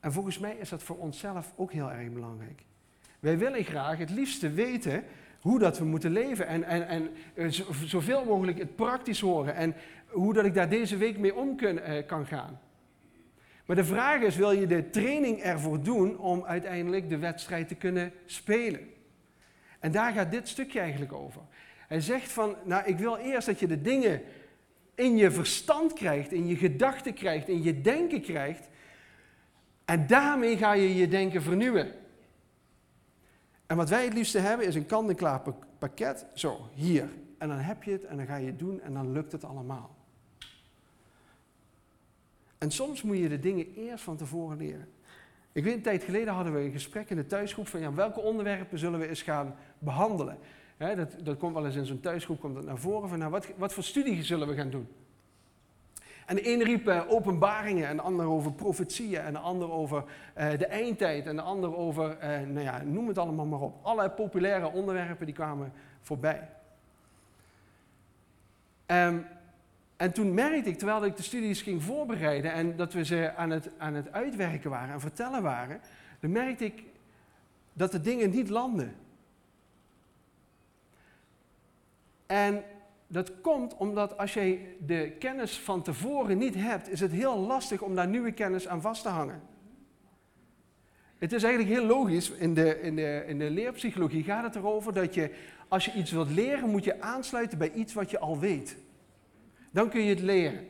En 0.00 0.12
volgens 0.12 0.38
mij 0.38 0.56
is 0.56 0.68
dat 0.68 0.82
voor 0.82 0.96
onszelf 0.96 1.52
ook 1.56 1.72
heel 1.72 1.92
erg 1.92 2.12
belangrijk. 2.12 2.62
Wij 3.20 3.38
willen 3.38 3.64
graag 3.64 3.98
het 3.98 4.10
liefste 4.10 4.50
weten 4.50 5.04
hoe 5.40 5.58
dat 5.58 5.78
we 5.78 5.84
moeten 5.84 6.10
leven 6.10 6.46
en, 6.46 6.64
en, 6.64 6.88
en 6.88 7.10
eh, 7.34 7.48
zoveel 7.84 8.24
mogelijk 8.24 8.58
het 8.58 8.76
praktisch 8.76 9.20
horen 9.20 9.54
en 9.54 9.74
hoe 10.06 10.34
dat 10.34 10.44
ik 10.44 10.54
daar 10.54 10.68
deze 10.68 10.96
week 10.96 11.18
mee 11.18 11.34
om 11.34 11.58
eh, 11.58 12.06
kan 12.06 12.26
gaan. 12.26 12.58
Maar 13.68 13.76
de 13.76 13.84
vraag 13.84 14.20
is, 14.20 14.36
wil 14.36 14.50
je 14.50 14.66
de 14.66 14.90
training 14.90 15.42
ervoor 15.42 15.82
doen 15.82 16.18
om 16.18 16.44
uiteindelijk 16.44 17.08
de 17.08 17.18
wedstrijd 17.18 17.68
te 17.68 17.74
kunnen 17.74 18.12
spelen? 18.24 18.80
En 19.78 19.92
daar 19.92 20.12
gaat 20.12 20.30
dit 20.30 20.48
stukje 20.48 20.80
eigenlijk 20.80 21.12
over. 21.12 21.40
Hij 21.88 22.00
zegt 22.00 22.32
van, 22.32 22.56
nou 22.64 22.84
ik 22.84 22.98
wil 22.98 23.16
eerst 23.16 23.46
dat 23.46 23.60
je 23.60 23.66
de 23.66 23.80
dingen 23.80 24.22
in 24.94 25.16
je 25.16 25.30
verstand 25.30 25.92
krijgt, 25.92 26.32
in 26.32 26.46
je 26.46 26.56
gedachten 26.56 27.14
krijgt, 27.14 27.48
in 27.48 27.62
je 27.62 27.80
denken 27.80 28.20
krijgt. 28.20 28.68
En 29.84 30.06
daarmee 30.06 30.56
ga 30.56 30.72
je 30.72 30.94
je 30.94 31.08
denken 31.08 31.42
vernieuwen. 31.42 31.92
En 33.66 33.76
wat 33.76 33.88
wij 33.88 34.04
het 34.04 34.14
liefste 34.14 34.38
hebben 34.38 34.66
is 34.66 34.74
een 34.74 34.86
kant-en-klaar 34.86 35.42
pakket, 35.78 36.26
zo, 36.34 36.68
hier. 36.74 37.08
En 37.38 37.48
dan 37.48 37.58
heb 37.58 37.82
je 37.82 37.92
het 37.92 38.04
en 38.04 38.16
dan 38.16 38.26
ga 38.26 38.36
je 38.36 38.46
het 38.46 38.58
doen 38.58 38.80
en 38.80 38.92
dan 38.92 39.12
lukt 39.12 39.32
het 39.32 39.44
allemaal. 39.44 39.97
En 42.58 42.70
soms 42.70 43.02
moet 43.02 43.18
je 43.18 43.28
de 43.28 43.38
dingen 43.38 43.74
eerst 43.74 44.04
van 44.04 44.16
tevoren 44.16 44.56
leren. 44.56 44.88
Ik 45.52 45.64
weet, 45.64 45.74
een 45.74 45.82
tijd 45.82 46.02
geleden 46.02 46.34
hadden 46.34 46.52
we 46.52 46.60
een 46.60 46.72
gesprek 46.72 47.10
in 47.10 47.16
de 47.16 47.26
thuisgroep 47.26 47.68
van 47.68 47.80
ja, 47.80 47.92
welke 47.94 48.20
onderwerpen 48.20 48.78
zullen 48.78 49.00
we 49.00 49.08
eens 49.08 49.22
gaan 49.22 49.54
behandelen. 49.78 50.38
dat, 50.76 51.16
dat 51.22 51.36
komt 51.36 51.54
wel 51.54 51.66
eens 51.66 51.76
in 51.76 51.86
zo'n 51.86 52.00
thuisgroep 52.00 52.40
komt 52.40 52.54
dat 52.54 52.64
naar 52.64 52.78
voren 52.78 53.08
van 53.08 53.18
nou, 53.18 53.30
wat, 53.30 53.46
wat 53.56 53.72
voor 53.72 53.82
studie 53.82 54.22
zullen 54.22 54.48
we 54.48 54.54
gaan 54.54 54.70
doen. 54.70 54.88
En 56.26 56.36
de 56.36 56.48
een 56.52 56.62
riep 56.62 56.88
uh, 56.88 57.02
openbaringen, 57.08 57.88
en 57.88 57.96
de 57.96 58.02
ander 58.02 58.26
over 58.26 58.52
profetieën, 58.52 59.20
en 59.20 59.32
de 59.32 59.38
ander 59.38 59.70
over 59.70 60.04
uh, 60.38 60.50
de 60.58 60.66
eindtijd, 60.66 61.26
en 61.26 61.36
de 61.36 61.42
ander 61.42 61.76
over, 61.76 62.16
uh, 62.22 62.40
nou 62.40 62.60
ja, 62.60 62.82
noem 62.82 63.08
het 63.08 63.18
allemaal 63.18 63.46
maar 63.46 63.60
op. 63.60 63.78
Alle 63.82 64.10
populaire 64.10 64.72
onderwerpen 64.72 65.26
die 65.26 65.34
kwamen 65.34 65.72
voorbij. 66.00 66.48
Um, 68.86 69.26
en 69.98 70.12
toen 70.12 70.34
merkte 70.34 70.70
ik, 70.70 70.78
terwijl 70.78 71.04
ik 71.04 71.16
de 71.16 71.22
studies 71.22 71.62
ging 71.62 71.82
voorbereiden 71.82 72.52
en 72.52 72.76
dat 72.76 72.92
we 72.92 73.04
ze 73.04 73.34
aan 73.36 73.50
het, 73.50 73.70
aan 73.78 73.94
het 73.94 74.12
uitwerken 74.12 74.70
waren 74.70 74.94
en 74.94 75.00
vertellen 75.00 75.42
waren, 75.42 75.80
dan 76.20 76.30
merkte 76.30 76.64
ik 76.64 76.82
dat 77.72 77.92
de 77.92 78.00
dingen 78.00 78.30
niet 78.30 78.48
landen. 78.48 78.94
En 82.26 82.64
dat 83.06 83.40
komt 83.40 83.76
omdat 83.76 84.18
als 84.18 84.34
jij 84.34 84.76
de 84.86 85.16
kennis 85.18 85.58
van 85.58 85.82
tevoren 85.82 86.38
niet 86.38 86.54
hebt, 86.54 86.90
is 86.90 87.00
het 87.00 87.12
heel 87.12 87.38
lastig 87.38 87.82
om 87.82 87.94
daar 87.94 88.08
nieuwe 88.08 88.32
kennis 88.32 88.68
aan 88.68 88.80
vast 88.80 89.02
te 89.02 89.08
hangen. 89.08 89.42
Het 91.18 91.32
is 91.32 91.42
eigenlijk 91.42 91.74
heel 91.74 91.86
logisch, 91.86 92.30
in 92.30 92.54
de, 92.54 92.80
in, 92.80 92.96
de, 92.96 93.24
in 93.26 93.38
de 93.38 93.50
leerpsychologie 93.50 94.24
gaat 94.24 94.44
het 94.44 94.56
erover 94.56 94.92
dat 94.92 95.14
je, 95.14 95.34
als 95.68 95.84
je 95.84 95.92
iets 95.92 96.10
wilt 96.10 96.30
leren, 96.30 96.70
moet 96.70 96.84
je 96.84 97.00
aansluiten 97.00 97.58
bij 97.58 97.72
iets 97.72 97.92
wat 97.92 98.10
je 98.10 98.18
al 98.18 98.38
weet. 98.38 98.76
Dan 99.78 99.88
kun 99.88 100.02
je 100.02 100.08
het 100.08 100.20
leren. 100.20 100.66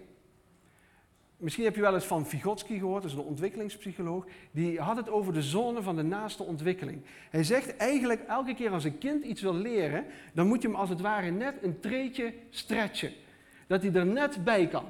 Misschien 1.37 1.65
heb 1.65 1.75
je 1.75 1.81
wel 1.81 1.95
eens 1.95 2.05
van 2.05 2.27
Vygotsky 2.27 2.79
gehoord, 2.79 3.03
dat 3.03 3.11
is 3.11 3.17
een 3.17 3.25
ontwikkelingspsycholoog. 3.25 4.27
Die 4.51 4.81
had 4.81 4.97
het 4.97 5.11
over 5.11 5.33
de 5.33 5.43
zone 5.43 5.83
van 5.83 5.97
de 5.97 6.03
naaste 6.03 6.43
ontwikkeling. 6.43 7.01
Hij 7.31 7.45
zegt 7.45 7.77
eigenlijk 7.77 8.21
elke 8.23 8.55
keer 8.55 8.71
als 8.71 8.85
een 8.85 8.99
kind 8.99 9.25
iets 9.25 9.43
wil 9.43 9.55
leren, 9.55 10.05
dan 10.33 10.47
moet 10.47 10.63
je 10.63 10.69
hem 10.69 10.77
als 10.77 10.89
het 10.89 11.01
ware 11.01 11.31
net 11.31 11.55
een 11.63 11.81
treetje 11.81 12.35
stretchen. 12.51 13.13
Dat 13.67 13.83
hij 13.83 13.93
er 13.93 14.07
net 14.07 14.45
bij 14.45 14.67
kan. 14.67 14.87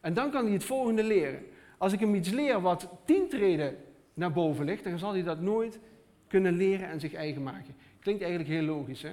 En 0.00 0.14
dan 0.14 0.30
kan 0.30 0.44
hij 0.44 0.52
het 0.52 0.64
volgende 0.64 1.04
leren. 1.04 1.42
Als 1.78 1.92
ik 1.92 2.00
hem 2.00 2.14
iets 2.14 2.30
leer 2.30 2.60
wat 2.60 2.88
tien 3.04 3.28
treden 3.28 3.76
naar 4.14 4.32
boven 4.32 4.64
ligt, 4.64 4.84
dan 4.84 4.98
zal 4.98 5.12
hij 5.12 5.22
dat 5.22 5.40
nooit 5.40 5.78
kunnen 6.28 6.56
leren 6.56 6.88
en 6.88 7.00
zich 7.00 7.14
eigen 7.14 7.42
maken. 7.42 7.74
Klinkt 8.00 8.22
eigenlijk 8.22 8.52
heel 8.52 8.66
logisch, 8.66 9.02
hè? 9.02 9.12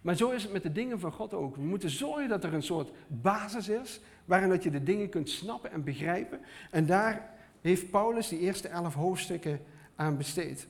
Maar 0.00 0.16
zo 0.16 0.30
is 0.30 0.42
het 0.42 0.52
met 0.52 0.62
de 0.62 0.72
dingen 0.72 1.00
van 1.00 1.12
God 1.12 1.34
ook. 1.34 1.56
We 1.56 1.62
moeten 1.62 1.90
zorgen 1.90 2.28
dat 2.28 2.44
er 2.44 2.54
een 2.54 2.62
soort 2.62 2.90
basis 3.06 3.68
is 3.68 4.00
waarin 4.24 4.48
dat 4.48 4.62
je 4.62 4.70
de 4.70 4.82
dingen 4.82 5.08
kunt 5.08 5.30
snappen 5.30 5.70
en 5.70 5.84
begrijpen. 5.84 6.40
En 6.70 6.86
daar 6.86 7.30
heeft 7.60 7.90
Paulus 7.90 8.28
die 8.28 8.38
eerste 8.38 8.68
elf 8.68 8.94
hoofdstukken 8.94 9.60
aan 9.96 10.16
besteed. 10.16 10.68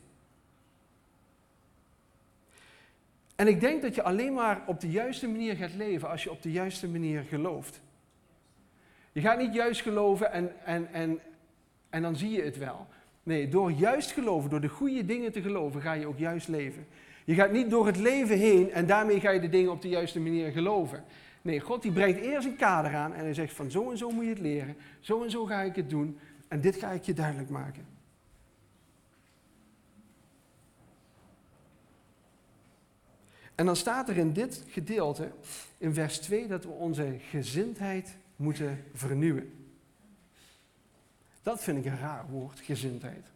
En 3.37 3.47
ik 3.47 3.61
denk 3.61 3.83
dat 3.83 3.95
je 3.95 4.03
alleen 4.03 4.33
maar 4.33 4.63
op 4.67 4.81
de 4.81 4.91
juiste 4.91 5.29
manier 5.29 5.57
gaat 5.57 5.75
leven 5.75 6.09
als 6.09 6.23
je 6.23 6.31
op 6.31 6.43
de 6.43 6.53
juiste 6.53 6.89
manier 6.89 7.23
gelooft. 7.23 7.81
Je 9.13 9.21
gaat 9.21 9.39
niet 9.39 9.55
juist 9.55 9.81
geloven 9.81 10.33
en, 10.33 10.65
en, 10.65 10.93
en, 10.93 11.21
en 11.91 12.03
dan 12.03 12.17
zie 12.17 12.31
je 12.31 12.43
het 12.43 12.59
wel. 12.59 12.87
Nee, 13.23 13.49
door 13.49 13.73
juist 13.73 14.11
geloven, 14.11 14.51
door 14.51 14.61
de 14.61 14.69
goede 14.69 15.05
dingen 15.05 15.33
te 15.33 15.43
geloven, 15.43 15.81
ga 15.81 15.93
je 15.93 16.07
ook 16.07 16.19
juist 16.19 16.49
leven. 16.49 16.87
Je 17.29 17.35
gaat 17.35 17.53
niet 17.53 17.71
door 17.71 17.87
het 17.87 17.97
leven 17.97 18.39
heen 18.39 18.73
en 18.73 18.87
daarmee 18.87 19.21
ga 19.21 19.31
je 19.31 19.41
de 19.41 19.49
dingen 19.49 19.71
op 19.71 19.83
de 19.83 19.89
juiste 19.89 20.21
manier 20.21 20.53
geloven. 20.53 21.05
Nee, 21.43 21.61
God 21.61 21.83
die 21.83 21.93
brengt 21.93 22.21
eerst 22.21 22.47
een 22.47 22.57
kader 22.57 22.95
aan 22.95 23.15
en 23.15 23.21
hij 23.21 23.35
zegt 23.35 23.55
van 23.55 23.71
zo 23.71 23.91
en 23.91 23.99
zo 23.99 24.11
moet 24.11 24.25
je 24.25 24.31
het 24.31 24.39
leren, 24.39 24.77
zo 25.01 25.23
en 25.23 25.31
zo 25.31 25.45
ga 25.45 25.61
ik 25.61 25.77
het 25.77 25.91
doen 25.91 26.19
en 26.49 26.61
dit 26.61 26.77
ga 26.77 26.91
ik 26.91 27.03
je 27.03 27.13
duidelijk 27.13 27.51
maken. 27.51 27.87
En 33.55 33.67
dan 33.67 33.77
staat 33.77 34.09
er 34.09 34.17
in 34.17 34.33
dit 34.33 34.65
gedeelte, 34.69 35.31
in 35.79 35.95
vers 35.95 36.19
2, 36.19 36.47
dat 36.47 36.65
we 36.65 36.71
onze 36.71 37.17
gezindheid 37.31 38.17
moeten 38.37 38.85
vernieuwen. 38.95 39.53
Dat 41.43 41.63
vind 41.63 41.79
ik 41.79 41.85
een 41.85 41.99
raar 41.99 42.27
woord, 42.31 42.61
gezindheid. 42.61 43.27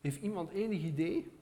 Heeft 0.00 0.22
iemand 0.22 0.50
enig 0.50 0.82
idee 0.82 1.40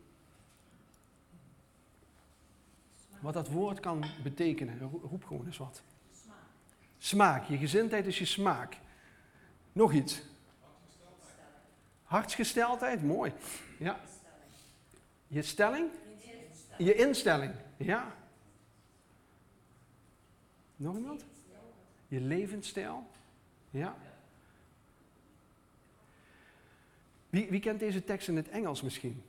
wat 3.20 3.34
dat 3.34 3.48
woord 3.48 3.80
kan 3.80 4.04
betekenen? 4.22 4.78
Roep 5.10 5.24
gewoon 5.24 5.46
eens 5.46 5.58
wat. 5.58 5.82
Smaak. 6.12 6.36
Smaak. 6.98 7.48
Je 7.48 7.56
gezindheid 7.56 8.06
is 8.06 8.18
je 8.18 8.24
smaak. 8.24 8.76
Nog 9.72 9.92
iets. 9.92 10.22
Hartsgesteldheid, 12.02 13.02
mooi. 13.02 13.32
Ja. 13.78 14.00
Je 15.26 15.42
stelling? 15.42 15.90
Je 16.78 16.94
instelling, 16.94 17.54
ja. 17.76 18.14
Nog 20.76 20.96
iemand? 20.96 21.24
Je 22.08 22.20
levensstijl, 22.20 23.06
ja. 23.70 23.96
Wie, 27.30 27.50
wie 27.50 27.60
kent 27.60 27.80
deze 27.80 28.04
tekst 28.04 28.28
in 28.28 28.36
het 28.36 28.48
Engels 28.48 28.82
misschien? 28.82 29.22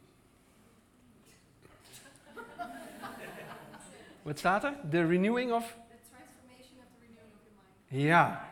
Wat 4.22 4.40
staat 4.40 4.63
er? 4.63 4.74
The 4.90 5.06
renewing 5.06 5.51
of? 5.51 5.78
The 5.90 5.96
transformation 6.10 6.78
of 6.78 6.86
the 6.92 7.00
renewing 7.00 7.34
of 7.34 7.42
your 7.44 7.56
mind. 7.90 8.04
Ja. 8.08 8.50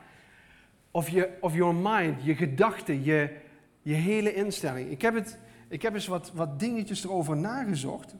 Of, 0.91 1.09
je, 1.09 1.37
of 1.41 1.53
your 1.53 1.75
mind, 1.75 2.23
je 2.23 2.35
gedachten, 2.35 3.03
je, 3.03 3.37
je 3.81 3.93
hele 3.93 4.33
instelling. 4.33 4.91
Ik 4.91 5.01
heb, 5.01 5.13
het, 5.13 5.39
ik 5.67 5.81
heb 5.81 5.93
eens 5.93 6.07
wat, 6.07 6.31
wat 6.31 6.59
dingetjes 6.59 7.03
erover 7.03 7.37
nagezocht. 7.37 8.15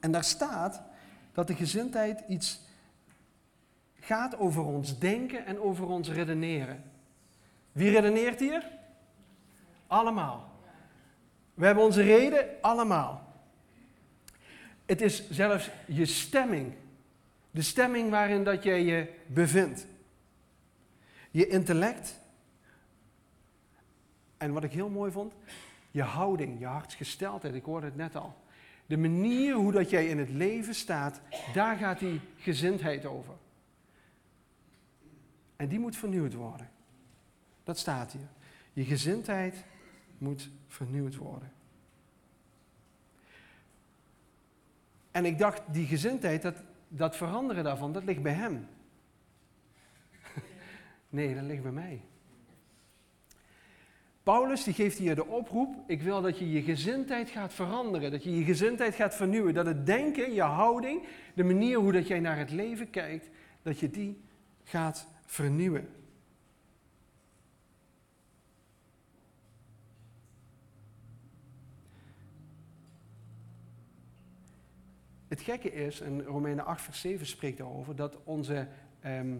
En 0.00 0.12
daar 0.12 0.24
staat 0.24 0.82
dat 1.32 1.46
de 1.46 1.54
gezindheid 1.54 2.22
iets 2.28 2.60
gaat 4.00 4.38
over 4.38 4.64
ons 4.64 4.98
denken 4.98 5.46
en 5.46 5.60
over 5.60 5.86
ons 5.86 6.10
redeneren. 6.10 6.82
Wie 7.72 7.90
redeneert 7.90 8.40
hier? 8.40 8.64
Allemaal. 9.86 10.50
We 11.54 11.66
hebben 11.66 11.84
onze 11.84 12.02
reden, 12.02 12.46
allemaal. 12.60 13.25
Het 14.86 15.00
is 15.00 15.30
zelfs 15.30 15.70
je 15.86 16.06
stemming. 16.06 16.72
De 17.50 17.62
stemming 17.62 18.10
waarin 18.10 18.44
dat 18.44 18.62
jij 18.62 18.82
je 18.82 19.12
bevindt. 19.26 19.86
Je 21.30 21.46
intellect. 21.46 22.20
En 24.36 24.52
wat 24.52 24.64
ik 24.64 24.72
heel 24.72 24.88
mooi 24.88 25.12
vond, 25.12 25.34
je 25.90 26.02
houding, 26.02 26.58
je 26.58 26.66
hartsgesteldheid. 26.66 27.54
Ik 27.54 27.64
hoorde 27.64 27.86
het 27.86 27.96
net 27.96 28.16
al. 28.16 28.36
De 28.86 28.96
manier 28.96 29.54
hoe 29.54 29.72
dat 29.72 29.90
jij 29.90 30.06
in 30.06 30.18
het 30.18 30.30
leven 30.30 30.74
staat, 30.74 31.20
daar 31.52 31.76
gaat 31.76 31.98
die 31.98 32.20
gezindheid 32.36 33.04
over. 33.04 33.34
En 35.56 35.68
die 35.68 35.78
moet 35.78 35.96
vernieuwd 35.96 36.34
worden. 36.34 36.70
Dat 37.64 37.78
staat 37.78 38.12
hier. 38.12 38.28
Je 38.72 38.84
gezindheid 38.84 39.64
moet 40.18 40.50
vernieuwd 40.66 41.16
worden. 41.16 41.52
En 45.16 45.24
ik 45.24 45.38
dacht, 45.38 45.62
die 45.72 45.86
gezindheid, 45.86 46.42
dat, 46.42 46.54
dat 46.88 47.16
veranderen 47.16 47.64
daarvan, 47.64 47.92
dat 47.92 48.04
ligt 48.04 48.22
bij 48.22 48.32
hem. 48.32 48.66
nee, 51.08 51.34
dat 51.34 51.44
ligt 51.44 51.62
bij 51.62 51.72
mij. 51.72 52.00
Paulus 54.22 54.64
die 54.64 54.74
geeft 54.74 54.98
hier 54.98 55.14
de 55.14 55.26
oproep, 55.26 55.74
ik 55.86 56.02
wil 56.02 56.20
dat 56.20 56.38
je 56.38 56.50
je 56.50 56.62
gezindheid 56.62 57.30
gaat 57.30 57.54
veranderen, 57.54 58.10
dat 58.10 58.24
je 58.24 58.36
je 58.36 58.44
gezindheid 58.44 58.94
gaat 58.94 59.14
vernieuwen, 59.14 59.54
dat 59.54 59.66
het 59.66 59.86
denken, 59.86 60.32
je 60.32 60.42
houding, 60.42 61.06
de 61.34 61.44
manier 61.44 61.78
hoe 61.78 61.92
dat 61.92 62.06
jij 62.06 62.20
naar 62.20 62.38
het 62.38 62.50
leven 62.50 62.90
kijkt, 62.90 63.28
dat 63.62 63.78
je 63.78 63.90
die 63.90 64.20
gaat 64.64 65.06
vernieuwen. 65.26 65.88
Het 75.28 75.40
gekke 75.40 75.72
is, 75.72 76.00
en 76.00 76.22
Romeinen 76.22 76.64
8 76.64 76.82
vers 76.82 77.00
7 77.00 77.26
spreekt 77.26 77.58
daarover, 77.58 77.96
dat 77.96 78.18
onze, 78.24 78.66
ehm, 79.00 79.34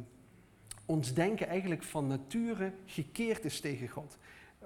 ons 0.87 1.15
denken 1.15 1.47
eigenlijk 1.47 1.83
van 1.83 2.07
nature 2.07 2.73
gekeerd 2.85 3.45
is 3.45 3.61
tegen 3.61 3.89
God. 3.89 4.19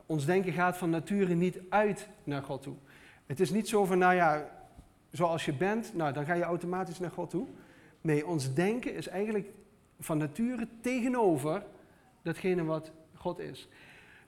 Ons 0.06 0.24
denken 0.24 0.52
gaat 0.52 0.76
van 0.76 0.90
nature 0.90 1.35
niet 1.35 1.61
uit 1.68 2.09
naar 2.24 2.42
God 2.42 2.62
toe. 2.62 2.74
Het 3.26 3.40
is 3.40 3.50
niet 3.50 3.68
zo 3.68 3.85
van, 3.85 3.98
nou 3.98 4.14
ja, 4.14 4.50
zoals 5.11 5.44
je 5.44 5.52
bent, 5.52 5.94
nou 5.94 6.12
dan 6.12 6.24
ga 6.24 6.35
je 6.35 6.42
automatisch 6.42 6.98
naar 6.98 7.11
God 7.11 7.30
toe. 7.30 7.46
Nee, 8.00 8.26
ons 8.26 8.54
denken 8.54 8.94
is 8.94 9.09
eigenlijk 9.09 9.48
van 10.00 10.18
nature 10.18 10.68
tegenover 10.80 11.64
datgene 12.22 12.64
wat 12.64 12.92
God 13.14 13.38
is. 13.38 13.68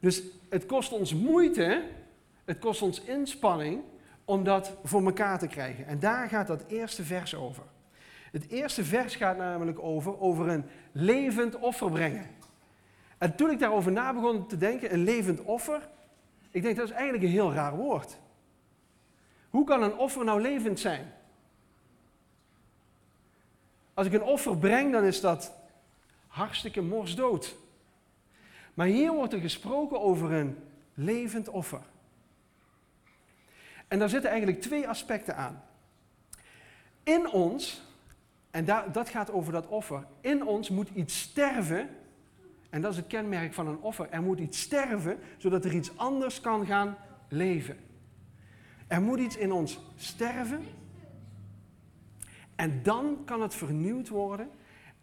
Dus 0.01 0.23
het 0.49 0.67
kost 0.67 0.93
ons 0.93 1.15
moeite, 1.15 1.85
het 2.45 2.59
kost 2.59 2.83
ons 2.83 3.01
inspanning 3.01 3.83
om 4.25 4.45
dat 4.45 4.73
voor 4.85 5.05
elkaar 5.05 5.39
te 5.39 5.47
krijgen. 5.47 5.87
En 5.87 5.99
daar 5.99 6.29
gaat 6.29 6.47
dat 6.47 6.65
eerste 6.69 7.05
vers 7.05 7.35
over. 7.35 7.63
Het 8.33 8.49
eerste 8.49 8.85
vers 8.85 9.17
gaat 9.17 9.37
namelijk 9.37 9.79
over, 9.79 10.21
over 10.21 10.49
een 10.49 10.65
levend 10.93 11.57
offer 11.57 11.91
brengen. 11.91 12.27
En 13.19 13.37
toen 13.37 13.51
ik 13.51 13.59
daarover 13.59 13.93
na 13.93 14.15
begon 14.15 14.47
te 14.47 14.57
denken, 14.57 14.93
een 14.93 15.05
levend 15.05 15.41
offer, 15.41 15.89
ik 16.51 16.63
denk 16.63 16.77
dat 16.77 16.89
is 16.89 16.95
eigenlijk 16.95 17.25
een 17.25 17.31
heel 17.31 17.53
raar 17.53 17.77
woord. 17.77 18.19
Hoe 19.51 19.65
kan 19.65 19.83
een 19.83 19.97
offer 19.97 20.25
nou 20.25 20.41
levend 20.41 20.81
zijn? 20.81 21.13
Als 23.95 24.07
ik 24.07 24.13
een 24.13 24.23
offer 24.23 24.59
breng, 24.59 24.93
dan 24.93 25.05
is 25.05 25.21
dat 25.21 25.53
hartstikke 26.27 26.83
morsdood. 26.83 27.57
Maar 28.75 28.87
hier 28.87 29.13
wordt 29.13 29.33
er 29.33 29.41
gesproken 29.41 30.01
over 30.01 30.33
een 30.33 30.59
levend 30.95 31.49
offer. 31.49 31.83
En 33.93 33.99
daar 33.99 34.09
zitten 34.09 34.31
eigenlijk 34.31 34.61
twee 34.61 34.89
aspecten 34.89 35.37
aan. 35.37 35.63
In 37.03 37.31
ons, 37.31 37.83
en 38.51 38.65
dat 38.93 39.09
gaat 39.09 39.31
over 39.31 39.53
dat 39.53 39.67
offer, 39.67 40.07
in 40.21 40.47
ons 40.47 40.69
moet 40.69 40.89
iets 40.95 41.21
sterven 41.21 41.89
en 42.71 42.81
dat 42.81 42.91
is 42.91 42.97
het 42.97 43.07
kenmerk 43.07 43.53
van 43.53 43.67
een 43.67 43.81
offer. 43.81 44.11
Er 44.11 44.23
moet 44.23 44.39
iets 44.39 44.61
sterven, 44.61 45.19
zodat 45.37 45.65
er 45.65 45.75
iets 45.75 45.97
anders 45.97 46.41
kan 46.41 46.67
gaan 46.67 46.97
leven. 47.29 47.77
Er 48.87 49.03
moet 49.03 49.19
iets 49.19 49.37
in 49.37 49.53
ons 49.53 49.81
sterven. 49.97 50.63
En 52.55 52.83
dan 52.83 53.23
kan 53.25 53.43
het 53.43 53.55
vernieuwd 53.55 54.09
worden. 54.09 54.51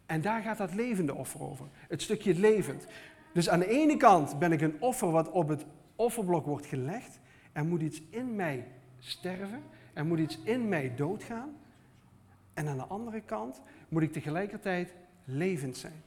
En 0.05 0.21
daar 0.21 0.41
gaat 0.41 0.57
dat 0.57 0.73
levende 0.73 1.15
offer 1.15 1.41
over. 1.41 1.65
Het 1.87 2.01
stukje 2.01 2.39
levend. 2.39 2.85
Dus 3.33 3.49
aan 3.49 3.59
de 3.59 3.69
ene 3.69 3.97
kant 3.97 4.39
ben 4.39 4.51
ik 4.51 4.61
een 4.61 4.75
offer 4.79 5.11
wat 5.11 5.29
op 5.29 5.47
het 5.47 5.65
offerblok 5.95 6.45
wordt 6.45 6.65
gelegd. 6.65 7.19
Er 7.51 7.65
moet 7.65 7.81
iets 7.81 8.01
in 8.09 8.35
mij 8.35 8.67
sterven. 8.99 9.63
Er 9.93 10.05
moet 10.05 10.19
iets 10.19 10.39
in 10.43 10.69
mij 10.69 10.95
doodgaan. 10.95 11.57
En 12.53 12.67
aan 12.67 12.77
de 12.77 12.85
andere 12.85 13.21
kant 13.21 13.61
moet 13.89 14.01
ik 14.01 14.13
tegelijkertijd 14.13 14.93
levend 15.25 15.77
zijn. 15.77 16.03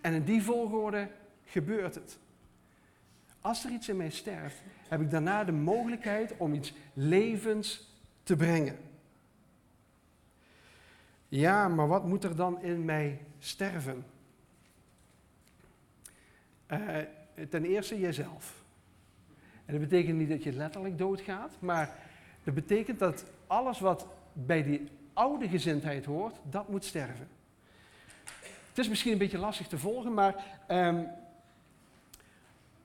En 0.00 0.14
in 0.14 0.24
die 0.24 0.42
volgorde 0.42 1.10
gebeurt 1.44 1.94
het. 1.94 2.18
Als 3.40 3.64
er 3.64 3.70
iets 3.70 3.88
in 3.88 3.96
mij 3.96 4.10
sterft, 4.10 4.62
heb 4.88 5.00
ik 5.00 5.10
daarna 5.10 5.44
de 5.44 5.52
mogelijkheid 5.52 6.36
om 6.36 6.54
iets 6.54 6.74
levens 6.92 7.94
te 8.22 8.36
brengen. 8.36 8.78
Ja, 11.28 11.68
maar 11.68 11.88
wat 11.88 12.06
moet 12.06 12.24
er 12.24 12.36
dan 12.36 12.62
in 12.62 12.84
mij 12.84 13.20
sterven? 13.38 14.04
Uh, 16.68 16.96
ten 17.48 17.64
eerste 17.64 18.00
jezelf. 18.00 18.59
En 19.70 19.78
dat 19.78 19.88
betekent 19.88 20.18
niet 20.18 20.28
dat 20.28 20.42
je 20.42 20.52
letterlijk 20.52 20.98
doodgaat, 20.98 21.56
maar 21.58 21.96
dat 22.44 22.54
betekent 22.54 22.98
dat 22.98 23.24
alles 23.46 23.80
wat 23.80 24.06
bij 24.32 24.62
die 24.62 24.88
oude 25.12 25.48
gezindheid 25.48 26.04
hoort, 26.04 26.36
dat 26.50 26.68
moet 26.68 26.84
sterven. 26.84 27.28
Het 28.68 28.78
is 28.78 28.88
misschien 28.88 29.12
een 29.12 29.18
beetje 29.18 29.38
lastig 29.38 29.66
te 29.66 29.78
volgen, 29.78 30.14
maar 30.14 30.44
um, 30.68 31.06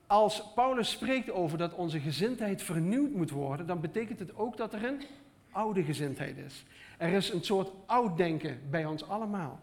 als 0.06 0.52
Paulus 0.54 0.90
spreekt 0.90 1.30
over 1.30 1.58
dat 1.58 1.74
onze 1.74 2.00
gezindheid 2.00 2.62
vernieuwd 2.62 3.10
moet 3.10 3.30
worden, 3.30 3.66
dan 3.66 3.80
betekent 3.80 4.18
het 4.18 4.36
ook 4.36 4.56
dat 4.56 4.72
er 4.72 4.84
een 4.84 5.02
oude 5.50 5.84
gezindheid 5.84 6.36
is. 6.36 6.64
Er 6.98 7.12
is 7.12 7.32
een 7.32 7.44
soort 7.44 7.70
oud 7.86 8.16
denken 8.16 8.60
bij 8.70 8.84
ons 8.84 9.08
allemaal. 9.08 9.60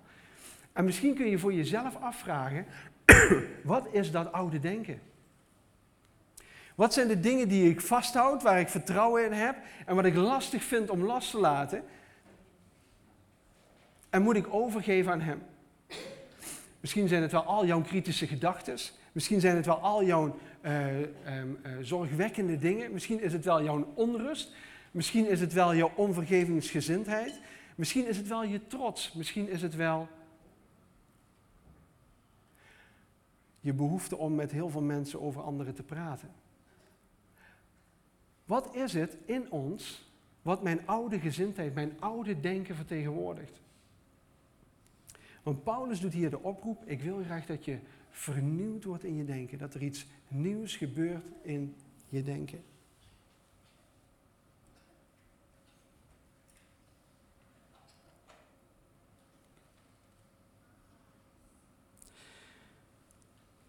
En 0.74 0.86
misschien 0.86 1.16
kun 1.16 1.30
je 1.30 1.40
voor 1.40 1.54
jezelf 1.54 1.96
afvragen, 1.96 2.66
wat 3.64 3.88
is 3.92 4.12
dat 4.12 4.32
oude 4.32 4.60
denken? 4.60 5.00
Wat 6.76 6.94
zijn 6.94 7.08
de 7.08 7.20
dingen 7.20 7.48
die 7.48 7.70
ik 7.70 7.82
vasthoud, 7.82 8.44
waar 8.44 8.60
ik 8.60 8.70
vertrouwen 8.70 9.26
in 9.26 9.32
heb 9.32 9.56
en 9.86 9.96
wat 9.96 10.06
ik 10.06 10.16
lastig 10.16 10.64
vind 10.64 10.90
om 10.90 11.04
los 11.04 11.30
te 11.30 11.40
laten? 11.40 11.84
En 14.10 14.22
moet 14.22 14.36
ik 14.36 14.54
overgeven 14.54 15.12
aan 15.12 15.22
Hem? 15.22 15.42
Misschien 16.80 17.08
zijn 17.08 17.22
het 17.22 17.32
wel 17.32 17.44
al 17.44 17.66
jouw 17.66 17.82
kritische 17.82 18.28
gedachten. 18.28 18.78
Misschien 19.12 19.40
zijn 19.40 19.56
het 19.56 19.66
wel 19.66 19.80
al 19.80 20.04
jouw 20.04 20.38
uh, 20.62 21.00
um, 21.00 21.08
uh, 21.26 21.72
zorgwekkende 21.82 22.58
dingen. 22.58 22.92
Misschien 22.92 23.22
is 23.22 23.34
het 23.34 23.46
wel 23.46 23.64
jouw 23.64 23.92
onrust. 23.94 24.52
Misschien 24.92 25.28
is 25.28 25.40
het 25.40 25.54
wel 25.54 25.76
jouw 25.76 25.92
onvergevingsgezindheid. 25.96 27.40
Misschien 27.76 28.08
is 28.08 28.18
het 28.18 28.28
wel 28.28 28.44
je 28.44 28.68
trots. 28.68 29.14
Misschien 29.14 29.50
is 29.50 29.62
het 29.62 29.76
wel 29.76 30.08
je 33.60 33.74
behoefte 33.74 34.18
om 34.18 34.36
met 34.36 34.52
heel 34.52 34.70
veel 34.70 34.82
mensen 34.82 35.22
over 35.22 35.42
anderen 35.42 35.74
te 35.74 35.84
praten. 35.84 36.43
Wat 38.46 38.76
is 38.76 38.94
het 38.94 39.18
in 39.26 39.52
ons 39.52 40.12
wat 40.42 40.64
mijn 40.64 40.88
oude 40.88 41.20
gezindheid, 41.20 41.74
mijn 41.74 41.94
oude 42.00 42.40
denken 42.40 42.76
vertegenwoordigt? 42.76 43.62
Want 45.44 45.64
Paulus 45.64 46.00
doet 46.00 46.14
hier 46.14 46.30
de 46.30 46.44
oproep, 46.44 46.84
ik 46.86 47.02
wil 47.02 47.24
graag 47.24 47.46
dat 47.46 47.66
je 47.66 47.78
vernieuwd 48.10 48.84
wordt 48.84 49.04
in 49.04 49.16
je 49.16 49.26
denken, 49.26 49.58
dat 49.58 49.74
er 49.74 49.82
iets 49.82 50.06
nieuws 50.28 50.76
gebeurt 50.76 51.26
in 51.42 51.76
je 52.10 52.24
denken. 52.24 52.64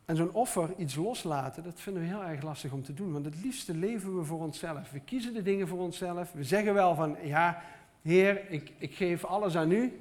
En 0.05 0.17
zo'n 0.17 0.33
offer, 0.33 0.71
iets 0.77 0.95
loslaten, 0.95 1.63
dat 1.63 1.81
vinden 1.81 2.03
we 2.03 2.09
heel 2.09 2.25
erg 2.25 2.43
lastig 2.43 2.73
om 2.73 2.83
te 2.83 2.95
doen. 2.95 3.13
Want 3.13 3.25
het 3.25 3.43
liefste 3.43 3.75
leven 3.75 4.19
we 4.19 4.25
voor 4.25 4.41
onszelf. 4.41 4.91
We 4.91 5.01
kiezen 5.01 5.35
de 5.35 5.43
dingen 5.43 5.69
voor 5.69 5.79
onszelf. 5.79 6.33
We 6.33 6.45
zeggen 6.45 6.75
wel 6.75 6.95
van, 6.95 7.17
ja, 7.23 7.63
Heer, 8.03 8.51
ik, 8.51 8.73
ik 8.79 8.95
geef 8.95 9.25
alles 9.25 9.57
aan 9.57 9.71
u. 9.71 10.01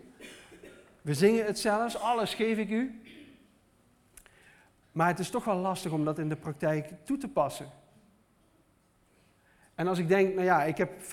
We 1.01 1.13
zingen 1.13 1.45
het 1.45 1.59
zelfs, 1.59 1.97
alles 1.99 2.33
geef 2.33 2.57
ik 2.57 2.69
u. 2.69 3.01
Maar 4.91 5.07
het 5.07 5.19
is 5.19 5.29
toch 5.29 5.45
wel 5.45 5.57
lastig 5.57 5.91
om 5.91 6.05
dat 6.05 6.19
in 6.19 6.29
de 6.29 6.35
praktijk 6.35 6.89
toe 7.03 7.17
te 7.17 7.27
passen. 7.27 7.69
En 9.75 9.87
als 9.87 9.99
ik 9.99 10.07
denk, 10.07 10.33
nou 10.33 10.45
ja, 10.45 10.63
ik 10.63 10.77
heb 10.77 10.91
50% 11.01 11.05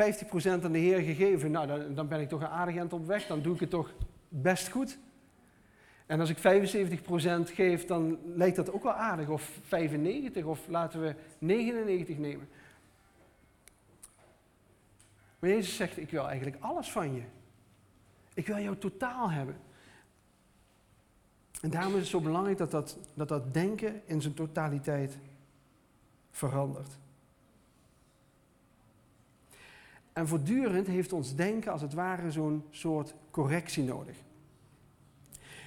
aan 0.64 0.72
de 0.72 0.78
Heer 0.78 1.00
gegeven, 1.00 1.50
nou 1.50 1.66
dan, 1.66 1.94
dan 1.94 2.08
ben 2.08 2.20
ik 2.20 2.28
toch 2.28 2.40
een 2.40 2.46
aardig 2.46 2.92
op 2.92 3.06
weg, 3.06 3.26
dan 3.26 3.42
doe 3.42 3.54
ik 3.54 3.60
het 3.60 3.70
toch 3.70 3.92
best 4.28 4.68
goed. 4.68 4.98
En 6.10 6.20
als 6.20 6.30
ik 6.30 6.38
75% 6.38 7.54
geef, 7.54 7.86
dan 7.86 8.18
lijkt 8.24 8.56
dat 8.56 8.72
ook 8.72 8.82
wel 8.82 8.92
aardig. 8.92 9.28
Of 9.28 9.58
95, 9.62 10.44
of 10.44 10.68
laten 10.68 11.00
we 11.00 11.14
99 11.38 12.18
nemen. 12.18 12.48
Maar 15.38 15.50
Jezus 15.50 15.76
zegt, 15.76 15.98
ik 15.98 16.10
wil 16.10 16.28
eigenlijk 16.28 16.62
alles 16.62 16.90
van 16.90 17.14
je. 17.14 17.22
Ik 18.34 18.46
wil 18.46 18.58
jou 18.58 18.76
totaal 18.76 19.30
hebben. 19.30 19.56
En 21.60 21.70
daarom 21.70 21.92
is 21.92 22.00
het 22.00 22.08
zo 22.08 22.20
belangrijk 22.20 22.58
dat 22.58 22.70
dat, 22.70 22.98
dat, 23.14 23.28
dat 23.28 23.54
denken 23.54 24.02
in 24.04 24.22
zijn 24.22 24.34
totaliteit 24.34 25.18
verandert. 26.30 26.98
En 30.12 30.28
voortdurend 30.28 30.86
heeft 30.86 31.12
ons 31.12 31.34
denken 31.34 31.72
als 31.72 31.82
het 31.82 31.94
ware 31.94 32.30
zo'n 32.30 32.64
soort 32.70 33.14
correctie 33.30 33.84
nodig. 33.84 34.16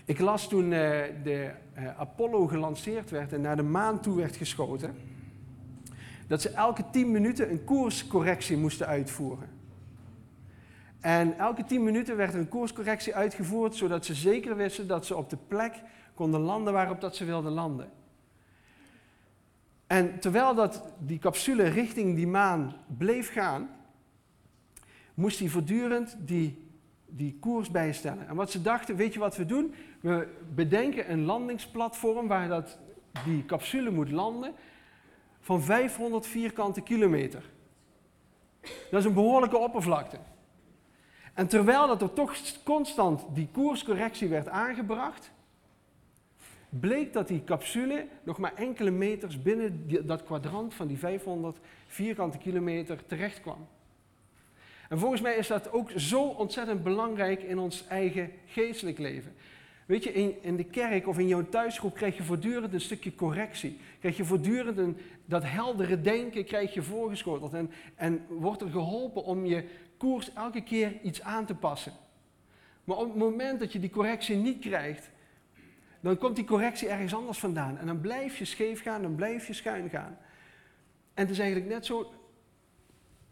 Ik 0.05 0.19
las 0.19 0.47
toen 0.47 0.63
uh, 0.63 0.69
de 1.23 1.51
uh, 1.77 1.99
Apollo 1.99 2.47
gelanceerd 2.47 3.09
werd 3.09 3.33
en 3.33 3.41
naar 3.41 3.55
de 3.55 3.63
maan 3.63 4.01
toe 4.01 4.15
werd 4.15 4.35
geschoten, 4.35 4.95
dat 6.27 6.41
ze 6.41 6.49
elke 6.49 6.83
10 6.91 7.11
minuten 7.11 7.51
een 7.51 7.63
koerscorrectie 7.63 8.57
moesten 8.57 8.87
uitvoeren. 8.87 9.49
En 10.99 11.37
elke 11.37 11.63
10 11.63 11.83
minuten 11.83 12.17
werd 12.17 12.33
er 12.33 12.39
een 12.39 12.47
koerscorrectie 12.47 13.15
uitgevoerd, 13.15 13.75
zodat 13.75 14.05
ze 14.05 14.13
zeker 14.13 14.55
wisten 14.55 14.87
dat 14.87 15.05
ze 15.05 15.15
op 15.15 15.29
de 15.29 15.37
plek 15.47 15.81
konden 16.13 16.39
landen 16.39 16.73
waarop 16.73 17.01
dat 17.01 17.15
ze 17.15 17.25
wilden 17.25 17.51
landen. 17.51 17.91
En 19.87 20.19
terwijl 20.19 20.55
dat 20.55 20.83
die 20.99 21.19
capsule 21.19 21.63
richting 21.63 22.15
die 22.15 22.27
maan 22.27 22.75
bleef 22.97 23.31
gaan, 23.31 23.69
moest 25.13 25.39
hij 25.39 25.47
voortdurend 25.47 26.15
die, 26.19 26.67
die 27.05 27.37
koers 27.39 27.71
bijstellen. 27.71 28.27
En 28.27 28.35
wat 28.35 28.51
ze 28.51 28.61
dachten, 28.61 28.95
weet 28.95 29.13
je 29.13 29.19
wat 29.19 29.35
we 29.35 29.45
doen? 29.45 29.73
We 30.03 30.27
bedenken 30.55 31.11
een 31.11 31.25
landingsplatform 31.25 32.27
waar 32.27 32.47
dat, 32.47 32.79
die 33.25 33.45
capsule 33.45 33.89
moet 33.89 34.11
landen 34.11 34.53
van 35.39 35.61
500 35.61 36.25
vierkante 36.25 36.81
kilometer. 36.81 37.43
Dat 38.61 38.99
is 38.99 39.05
een 39.05 39.13
behoorlijke 39.13 39.57
oppervlakte. 39.57 40.17
En 41.33 41.47
terwijl 41.47 41.87
dat 41.87 42.01
er 42.01 42.13
toch 42.13 42.35
constant 42.63 43.25
die 43.33 43.49
koerscorrectie 43.51 44.27
werd 44.27 44.49
aangebracht, 44.49 45.31
bleek 46.69 47.13
dat 47.13 47.27
die 47.27 47.43
capsule 47.43 48.07
nog 48.23 48.37
maar 48.37 48.53
enkele 48.55 48.91
meters 48.91 49.41
binnen 49.41 49.87
dat 50.05 50.23
kwadrant 50.23 50.73
van 50.73 50.87
die 50.87 50.97
500 50.97 51.57
vierkante 51.87 52.37
kilometer 52.37 53.05
terecht 53.05 53.41
kwam. 53.41 53.67
En 54.89 54.99
volgens 54.99 55.21
mij 55.21 55.35
is 55.35 55.47
dat 55.47 55.71
ook 55.71 55.91
zo 55.95 56.23
ontzettend 56.23 56.83
belangrijk 56.83 57.43
in 57.43 57.59
ons 57.59 57.87
eigen 57.87 58.31
geestelijk 58.45 58.97
leven. 58.97 59.35
Weet 59.93 60.03
je, 60.03 60.13
in, 60.13 60.35
in 60.41 60.55
de 60.55 60.63
kerk 60.63 61.07
of 61.07 61.19
in 61.19 61.27
jouw 61.27 61.49
thuisgroep 61.49 61.95
krijg 61.95 62.17
je 62.17 62.23
voortdurend 62.23 62.73
een 62.73 62.81
stukje 62.81 63.15
correctie. 63.15 63.79
Krijg 63.99 64.17
je 64.17 64.25
voortdurend 64.25 64.77
een, 64.77 64.97
dat 65.25 65.43
heldere 65.43 66.01
denken 66.01 66.45
krijg 66.45 66.73
je 66.73 66.81
voorgeschoteld. 66.81 67.53
En, 67.53 67.71
en 67.95 68.25
wordt 68.29 68.61
er 68.61 68.69
geholpen 68.69 69.23
om 69.23 69.45
je 69.45 69.67
koers 69.97 70.33
elke 70.33 70.61
keer 70.61 71.01
iets 71.01 71.21
aan 71.21 71.45
te 71.45 71.55
passen. 71.55 71.93
Maar 72.83 72.97
op 72.97 73.07
het 73.07 73.15
moment 73.15 73.59
dat 73.59 73.73
je 73.73 73.79
die 73.79 73.89
correctie 73.89 74.35
niet 74.35 74.59
krijgt, 74.59 75.09
dan 75.99 76.17
komt 76.17 76.35
die 76.35 76.45
correctie 76.45 76.87
ergens 76.87 77.15
anders 77.15 77.39
vandaan. 77.39 77.77
En 77.77 77.85
dan 77.85 78.01
blijf 78.01 78.37
je 78.37 78.45
scheef 78.45 78.81
gaan, 78.81 79.01
dan 79.01 79.15
blijf 79.15 79.47
je 79.47 79.53
schuin 79.53 79.89
gaan. 79.89 80.17
En 81.13 81.23
het 81.23 81.29
is 81.29 81.39
eigenlijk 81.39 81.69
net 81.69 81.85
zo, 81.85 82.13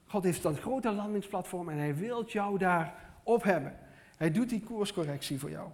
God 0.06 0.24
heeft 0.24 0.44
dat 0.44 0.60
grote 0.60 0.92
landingsplatform 0.92 1.70
en 1.70 1.78
hij 1.78 1.96
wil 1.96 2.26
jou 2.26 2.58
daar 2.58 2.96
op 3.24 3.44
hebben. 3.44 3.78
Hij 4.18 4.32
doet 4.32 4.50
die 4.50 4.64
koerscorrectie 4.64 5.40
voor 5.40 5.50
jou. 5.50 5.70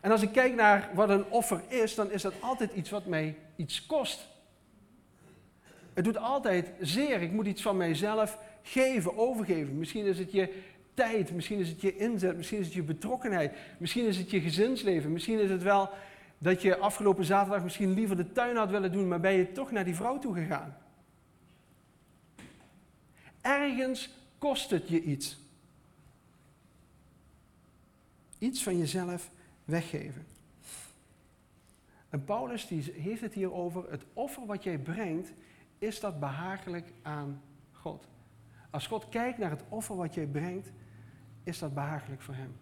En 0.00 0.10
als 0.10 0.22
ik 0.22 0.32
kijk 0.32 0.54
naar 0.54 0.90
wat 0.94 1.08
een 1.08 1.24
offer 1.24 1.62
is, 1.68 1.94
dan 1.94 2.10
is 2.10 2.22
dat 2.22 2.34
altijd 2.40 2.72
iets 2.74 2.90
wat 2.90 3.06
mij 3.06 3.36
iets 3.56 3.86
kost. 3.86 4.28
Het 5.94 6.04
doet 6.04 6.16
altijd 6.18 6.70
zeer. 6.80 7.22
Ik 7.22 7.32
moet 7.32 7.46
iets 7.46 7.62
van 7.62 7.76
mijzelf 7.76 8.38
geven, 8.62 9.18
overgeven. 9.18 9.78
Misschien 9.78 10.04
is 10.04 10.18
het 10.18 10.32
je 10.32 10.62
tijd, 10.94 11.32
misschien 11.32 11.58
is 11.58 11.68
het 11.68 11.80
je 11.80 11.96
inzet, 11.96 12.36
misschien 12.36 12.58
is 12.58 12.66
het 12.66 12.74
je 12.74 12.82
betrokkenheid, 12.82 13.56
misschien 13.78 14.06
is 14.06 14.16
het 14.16 14.30
je 14.30 14.40
gezinsleven, 14.40 15.12
misschien 15.12 15.38
is 15.38 15.50
het 15.50 15.62
wel 15.62 15.90
dat 16.38 16.62
je 16.62 16.76
afgelopen 16.76 17.24
zaterdag 17.24 17.62
misschien 17.62 17.94
liever 17.94 18.16
de 18.16 18.32
tuin 18.32 18.56
had 18.56 18.70
willen 18.70 18.92
doen, 18.92 19.08
maar 19.08 19.20
ben 19.20 19.32
je 19.32 19.52
toch 19.52 19.70
naar 19.70 19.84
die 19.84 19.94
vrouw 19.94 20.18
toe 20.18 20.34
gegaan. 20.34 20.76
Ergens 23.40 24.10
kost 24.38 24.70
het 24.70 24.88
je 24.88 25.02
iets. 25.02 25.38
Iets 28.38 28.62
van 28.62 28.78
jezelf 28.78 29.30
weggeven. 29.70 30.26
En 32.08 32.24
Paulus 32.24 32.66
die 32.66 32.92
heeft 32.92 33.20
het 33.20 33.34
hier 33.34 33.52
over, 33.52 33.90
het 33.90 34.04
offer 34.12 34.46
wat 34.46 34.62
jij 34.62 34.78
brengt, 34.78 35.32
is 35.78 36.00
dat 36.00 36.20
behagelijk 36.20 36.92
aan 37.02 37.42
God. 37.72 38.08
Als 38.70 38.86
God 38.86 39.08
kijkt 39.08 39.38
naar 39.38 39.50
het 39.50 39.64
offer 39.68 39.96
wat 39.96 40.14
jij 40.14 40.26
brengt, 40.26 40.70
is 41.42 41.58
dat 41.58 41.74
behagelijk 41.74 42.22
voor 42.22 42.34
Hem. 42.34 42.56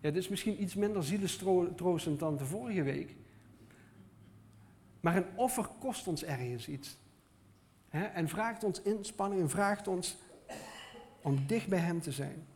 Ja, 0.00 0.10
dit 0.10 0.22
is 0.22 0.28
misschien 0.28 0.62
iets 0.62 0.74
minder 0.74 1.04
zieletroostend 1.04 2.18
dan 2.18 2.36
de 2.36 2.44
vorige 2.44 2.82
week. 2.82 3.16
Maar 5.00 5.16
een 5.16 5.36
offer 5.36 5.68
kost 5.78 6.06
ons 6.06 6.24
ergens 6.24 6.68
iets. 6.68 6.98
En 7.88 8.28
vraagt 8.28 8.64
ons 8.64 8.82
inspanning 8.82 9.40
en 9.40 9.50
vraagt 9.50 9.88
ons 9.88 10.16
om 11.22 11.46
dicht 11.46 11.68
bij 11.68 11.78
Hem 11.78 12.00
te 12.00 12.12
zijn. 12.12 12.46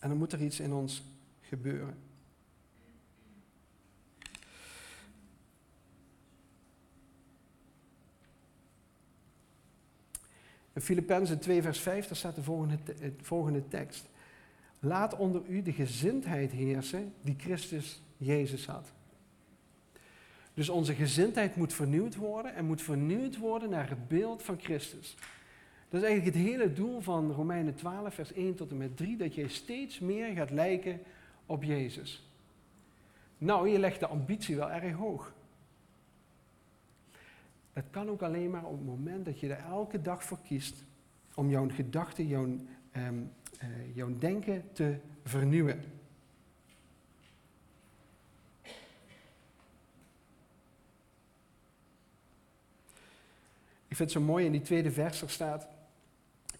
En 0.00 0.08
dan 0.08 0.18
moet 0.18 0.32
er 0.32 0.42
iets 0.42 0.60
in 0.60 0.72
ons 0.72 1.04
gebeuren. 1.40 1.94
In 10.72 10.80
Filippenzen 10.80 11.38
2, 11.38 11.62
vers 11.62 11.78
5, 11.78 12.06
daar 12.06 12.16
staat 12.16 12.34
de 12.34 12.42
volgende, 12.42 12.78
de 12.84 13.12
volgende 13.22 13.68
tekst. 13.68 14.08
Laat 14.78 15.16
onder 15.16 15.42
u 15.48 15.62
de 15.62 15.72
gezindheid 15.72 16.50
heersen 16.50 17.14
die 17.20 17.34
Christus 17.38 18.02
Jezus 18.16 18.66
had. 18.66 18.92
Dus 20.54 20.68
onze 20.68 20.94
gezindheid 20.94 21.56
moet 21.56 21.72
vernieuwd 21.72 22.16
worden 22.16 22.54
en 22.54 22.64
moet 22.64 22.82
vernieuwd 22.82 23.36
worden 23.36 23.70
naar 23.70 23.88
het 23.88 24.08
beeld 24.08 24.42
van 24.42 24.60
Christus. 24.60 25.16
Dat 25.90 26.02
is 26.02 26.08
eigenlijk 26.08 26.36
het 26.36 26.46
hele 26.46 26.72
doel 26.72 27.00
van 27.00 27.32
Romeinen 27.32 27.74
12, 27.74 28.14
vers 28.14 28.32
1 28.32 28.54
tot 28.54 28.70
en 28.70 28.76
met 28.76 28.96
3, 28.96 29.16
dat 29.16 29.34
je 29.34 29.48
steeds 29.48 29.98
meer 29.98 30.34
gaat 30.34 30.50
lijken 30.50 31.00
op 31.46 31.62
Jezus. 31.62 32.28
Nou, 33.38 33.68
je 33.68 33.78
legt 33.78 34.00
de 34.00 34.06
ambitie 34.06 34.56
wel 34.56 34.70
erg 34.70 34.94
hoog. 34.94 35.32
Dat 37.72 37.84
kan 37.90 38.08
ook 38.08 38.22
alleen 38.22 38.50
maar 38.50 38.64
op 38.64 38.72
het 38.72 38.86
moment 38.86 39.24
dat 39.24 39.40
je 39.40 39.54
er 39.54 39.64
elke 39.64 40.02
dag 40.02 40.24
voor 40.24 40.38
kiest 40.42 40.84
om 41.34 41.50
jouw 41.50 41.68
gedachten, 41.68 42.26
jouw, 42.26 42.56
ehm, 42.92 43.14
uh, 43.62 43.96
jouw 43.96 44.18
denken 44.18 44.64
te 44.72 44.96
vernieuwen. 45.24 45.82
Ik 53.88 53.96
vind 53.96 53.98
het 53.98 54.10
zo 54.10 54.20
mooi 54.20 54.44
in 54.44 54.52
die 54.52 54.60
tweede 54.60 54.90
vers 54.90 55.22
er 55.22 55.30
staat, 55.30 55.68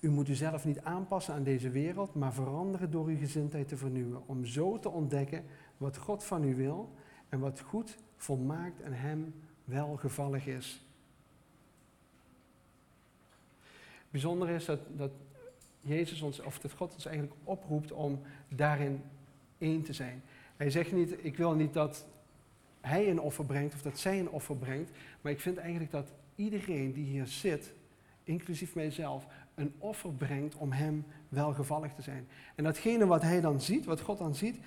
u 0.00 0.10
moet 0.10 0.28
uzelf 0.28 0.64
niet 0.64 0.80
aanpassen 0.80 1.34
aan 1.34 1.42
deze 1.42 1.70
wereld, 1.70 2.14
maar 2.14 2.32
veranderen 2.32 2.90
door 2.90 3.06
uw 3.06 3.18
gezindheid 3.18 3.68
te 3.68 3.76
vernieuwen, 3.76 4.22
om 4.26 4.44
zo 4.44 4.78
te 4.78 4.88
ontdekken 4.88 5.44
wat 5.76 5.96
God 5.96 6.24
van 6.24 6.44
u 6.44 6.54
wil 6.54 6.94
en 7.28 7.38
wat 7.38 7.60
goed, 7.60 7.98
volmaakt 8.16 8.80
en 8.80 8.92
hem 8.92 9.34
welgevallig 9.64 10.46
is. 10.46 10.84
Bijzonder 14.10 14.48
is 14.48 14.64
dat, 14.64 14.80
dat 14.96 15.10
Jezus 15.80 16.22
ons, 16.22 16.40
of 16.40 16.58
dat 16.58 16.72
God 16.72 16.94
ons 16.94 17.06
eigenlijk 17.06 17.36
oproept 17.44 17.92
om 17.92 18.20
daarin 18.48 19.02
één 19.58 19.82
te 19.82 19.92
zijn. 19.92 20.22
Hij 20.56 20.70
zegt 20.70 20.92
niet, 20.92 21.24
ik 21.24 21.36
wil 21.36 21.54
niet 21.54 21.72
dat 21.72 22.06
hij 22.80 23.10
een 23.10 23.20
offer 23.20 23.44
brengt 23.44 23.74
of 23.74 23.82
dat 23.82 23.98
zij 23.98 24.20
een 24.20 24.30
offer 24.30 24.56
brengt, 24.56 24.90
maar 25.20 25.32
ik 25.32 25.40
vind 25.40 25.56
eigenlijk 25.56 25.90
dat 25.90 26.12
iedereen 26.34 26.92
die 26.92 27.04
hier 27.04 27.26
zit, 27.26 27.72
inclusief 28.24 28.74
mijzelf, 28.74 29.26
een 29.60 29.74
offer 29.78 30.12
brengt 30.12 30.54
om 30.54 30.72
hem 30.72 31.04
welgevallig 31.28 31.94
te 31.94 32.02
zijn. 32.02 32.28
En 32.54 32.64
datgene 32.64 33.06
wat 33.06 33.22
hij 33.22 33.40
dan 33.40 33.60
ziet, 33.60 33.84
wat 33.84 34.00
God 34.00 34.18
dan 34.18 34.34
ziet, 34.34 34.58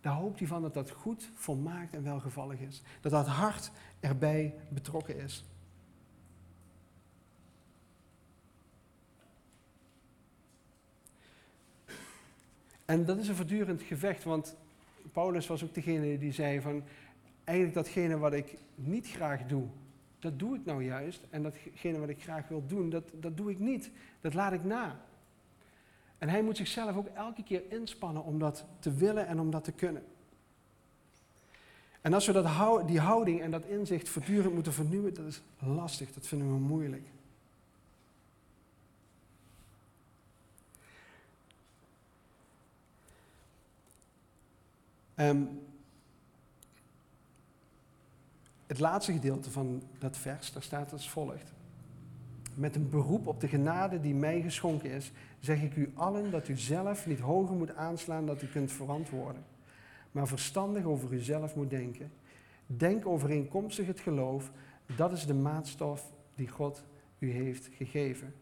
daar 0.00 0.14
hoopt 0.14 0.38
hij 0.38 0.48
van 0.48 0.62
dat 0.62 0.74
dat 0.74 0.90
goed, 0.90 1.30
volmaakt 1.34 1.94
en 1.94 2.02
welgevallig 2.02 2.60
is. 2.60 2.82
Dat 3.00 3.12
dat 3.12 3.26
hart 3.26 3.70
erbij 4.00 4.54
betrokken 4.68 5.16
is. 5.16 5.44
En 12.84 13.04
dat 13.04 13.18
is 13.18 13.28
een 13.28 13.34
voortdurend 13.34 13.82
gevecht, 13.82 14.24
want 14.24 14.56
Paulus 15.12 15.46
was 15.46 15.64
ook 15.64 15.74
degene 15.74 16.18
die 16.18 16.32
zei 16.32 16.60
van, 16.60 16.82
eigenlijk 17.44 17.76
datgene 17.78 18.18
wat 18.18 18.32
ik 18.32 18.56
niet 18.74 19.06
graag 19.06 19.46
doe, 19.46 19.66
dat 20.20 20.38
doe 20.38 20.56
ik 20.56 20.64
nou 20.64 20.84
juist. 20.84 21.20
En 21.30 21.42
datgene 21.42 21.98
wat 21.98 22.08
ik 22.08 22.22
graag 22.22 22.48
wil 22.48 22.66
doen, 22.66 22.90
dat, 22.90 23.10
dat 23.12 23.36
doe 23.36 23.50
ik 23.50 23.58
niet. 23.58 23.90
Dat 24.20 24.34
laat 24.34 24.52
ik 24.52 24.64
na. 24.64 25.00
En 26.18 26.28
hij 26.28 26.42
moet 26.42 26.56
zichzelf 26.56 26.96
ook 26.96 27.06
elke 27.06 27.42
keer 27.42 27.62
inspannen 27.68 28.24
om 28.24 28.38
dat 28.38 28.64
te 28.78 28.94
willen 28.94 29.26
en 29.26 29.40
om 29.40 29.50
dat 29.50 29.64
te 29.64 29.72
kunnen. 29.72 30.02
En 32.00 32.12
als 32.12 32.26
we 32.26 32.32
dat, 32.32 32.88
die 32.88 33.00
houding 33.00 33.40
en 33.40 33.50
dat 33.50 33.64
inzicht 33.64 34.08
voortdurend 34.08 34.54
moeten 34.54 34.72
vernieuwen, 34.72 35.14
dat 35.14 35.26
is 35.26 35.42
lastig, 35.58 36.12
dat 36.12 36.26
vinden 36.26 36.48
we 36.48 36.58
moeilijk. 36.58 37.06
Um, 45.16 45.69
het 48.70 48.78
laatste 48.78 49.12
gedeelte 49.12 49.50
van 49.50 49.82
dat 49.98 50.16
vers, 50.16 50.52
daar 50.52 50.62
staat 50.62 50.92
als 50.92 51.10
volgt. 51.10 51.52
Met 52.54 52.76
een 52.76 52.90
beroep 52.90 53.26
op 53.26 53.40
de 53.40 53.48
genade 53.48 54.00
die 54.00 54.14
mij 54.14 54.42
geschonken 54.42 54.90
is, 54.90 55.12
zeg 55.40 55.62
ik 55.62 55.76
u 55.76 55.92
allen 55.94 56.30
dat 56.30 56.48
u 56.48 56.56
zelf 56.56 57.06
niet 57.06 57.20
hoger 57.20 57.56
moet 57.56 57.74
aanslaan 57.74 58.26
dat 58.26 58.42
u 58.42 58.46
kunt 58.46 58.72
verantwoorden, 58.72 59.44
maar 60.12 60.28
verstandig 60.28 60.84
over 60.84 61.12
uzelf 61.12 61.54
moet 61.54 61.70
denken. 61.70 62.12
Denk 62.66 63.06
overeenkomstig 63.06 63.86
het 63.86 64.00
geloof, 64.00 64.50
dat 64.96 65.12
is 65.12 65.26
de 65.26 65.34
maatstaf 65.34 66.12
die 66.34 66.48
God 66.48 66.84
u 67.18 67.30
heeft 67.30 67.68
gegeven. 67.72 68.34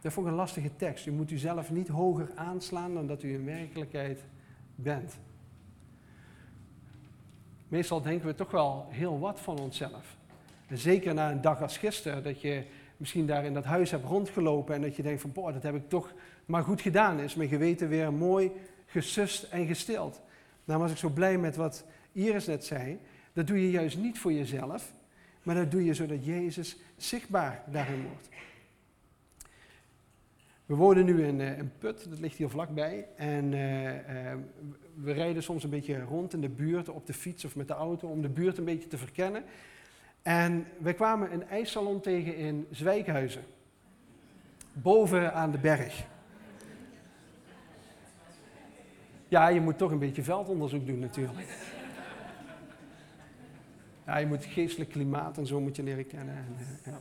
Dat 0.00 0.12
vond 0.12 0.26
ik 0.26 0.32
een 0.32 0.38
lastige 0.38 0.76
tekst. 0.76 1.06
U 1.06 1.12
moet 1.12 1.30
uzelf 1.30 1.70
niet 1.70 1.88
hoger 1.88 2.30
aanslaan 2.34 2.94
dan 2.94 3.06
dat 3.06 3.22
u 3.22 3.32
in 3.32 3.44
werkelijkheid 3.44 4.24
bent. 4.74 5.18
Meestal 7.68 8.02
denken 8.02 8.26
we 8.26 8.34
toch 8.34 8.50
wel 8.50 8.86
heel 8.90 9.18
wat 9.18 9.40
van 9.40 9.58
onszelf. 9.58 10.16
Zeker 10.70 11.14
na 11.14 11.30
een 11.30 11.40
dag 11.40 11.62
als 11.62 11.78
gisteren, 11.78 12.22
dat 12.22 12.40
je 12.40 12.64
misschien 12.96 13.26
daar 13.26 13.44
in 13.44 13.54
dat 13.54 13.64
huis 13.64 13.90
hebt 13.90 14.04
rondgelopen 14.04 14.74
en 14.74 14.82
dat 14.82 14.96
je 14.96 15.02
denkt 15.02 15.20
van, 15.20 15.32
boah, 15.32 15.52
dat 15.52 15.62
heb 15.62 15.74
ik 15.74 15.88
toch 15.88 16.12
maar 16.44 16.62
goed 16.62 16.80
gedaan. 16.80 17.20
Is 17.20 17.34
mijn 17.34 17.48
geweten 17.48 17.88
weer 17.88 18.12
mooi 18.12 18.52
gesust 18.86 19.42
en 19.42 19.66
gestild. 19.66 20.20
Nou 20.64 20.80
was 20.80 20.90
ik 20.90 20.96
zo 20.96 21.08
blij 21.08 21.38
met 21.38 21.56
wat 21.56 21.84
Iris 22.12 22.46
net 22.46 22.64
zei. 22.64 22.98
Dat 23.32 23.46
doe 23.46 23.62
je 23.62 23.70
juist 23.70 23.98
niet 23.98 24.18
voor 24.18 24.32
jezelf, 24.32 24.92
maar 25.42 25.54
dat 25.54 25.70
doe 25.70 25.84
je 25.84 25.94
zodat 25.94 26.24
Jezus 26.24 26.76
zichtbaar 26.96 27.62
daarin 27.66 28.06
wordt. 28.06 28.28
We 30.66 30.74
wonen 30.74 31.04
nu 31.04 31.24
in, 31.24 31.40
uh, 31.40 31.50
Put, 31.78 32.10
dat 32.10 32.18
ligt 32.18 32.36
hier 32.36 32.48
vlakbij. 32.48 33.08
En 33.16 33.52
uh, 33.52 33.92
uh, 33.92 33.98
we 34.94 35.12
rijden 35.12 35.42
soms 35.42 35.64
een 35.64 35.70
beetje 35.70 36.02
rond 36.02 36.32
in 36.32 36.40
de 36.40 36.48
buurt 36.48 36.88
op 36.88 37.06
de 37.06 37.12
fiets 37.12 37.44
of 37.44 37.56
met 37.56 37.68
de 37.68 37.74
auto 37.74 38.08
om 38.08 38.22
de 38.22 38.28
buurt 38.28 38.58
een 38.58 38.64
beetje 38.64 38.88
te 38.88 38.98
verkennen. 38.98 39.44
En 40.22 40.66
wij 40.78 40.94
kwamen 40.94 41.32
een 41.32 41.48
ijssalon 41.48 42.00
tegen 42.00 42.36
in 42.36 42.66
Zwijkhuizen. 42.70 43.42
Boven 44.72 45.34
aan 45.34 45.50
de 45.50 45.58
berg. 45.58 46.06
Ja, 49.28 49.48
je 49.48 49.60
moet 49.60 49.78
toch 49.78 49.90
een 49.90 49.98
beetje 49.98 50.22
veldonderzoek 50.22 50.86
doen 50.86 50.98
natuurlijk. 50.98 51.48
Ja, 54.06 54.16
je 54.16 54.26
moet 54.26 54.44
geestelijk 54.44 54.90
klimaat 54.90 55.38
en 55.38 55.46
zo 55.46 55.60
moet 55.60 55.76
je 55.76 55.82
leren 55.82 56.06
kennen. 56.06 56.34
En, 56.34 56.56
ja. 56.84 57.00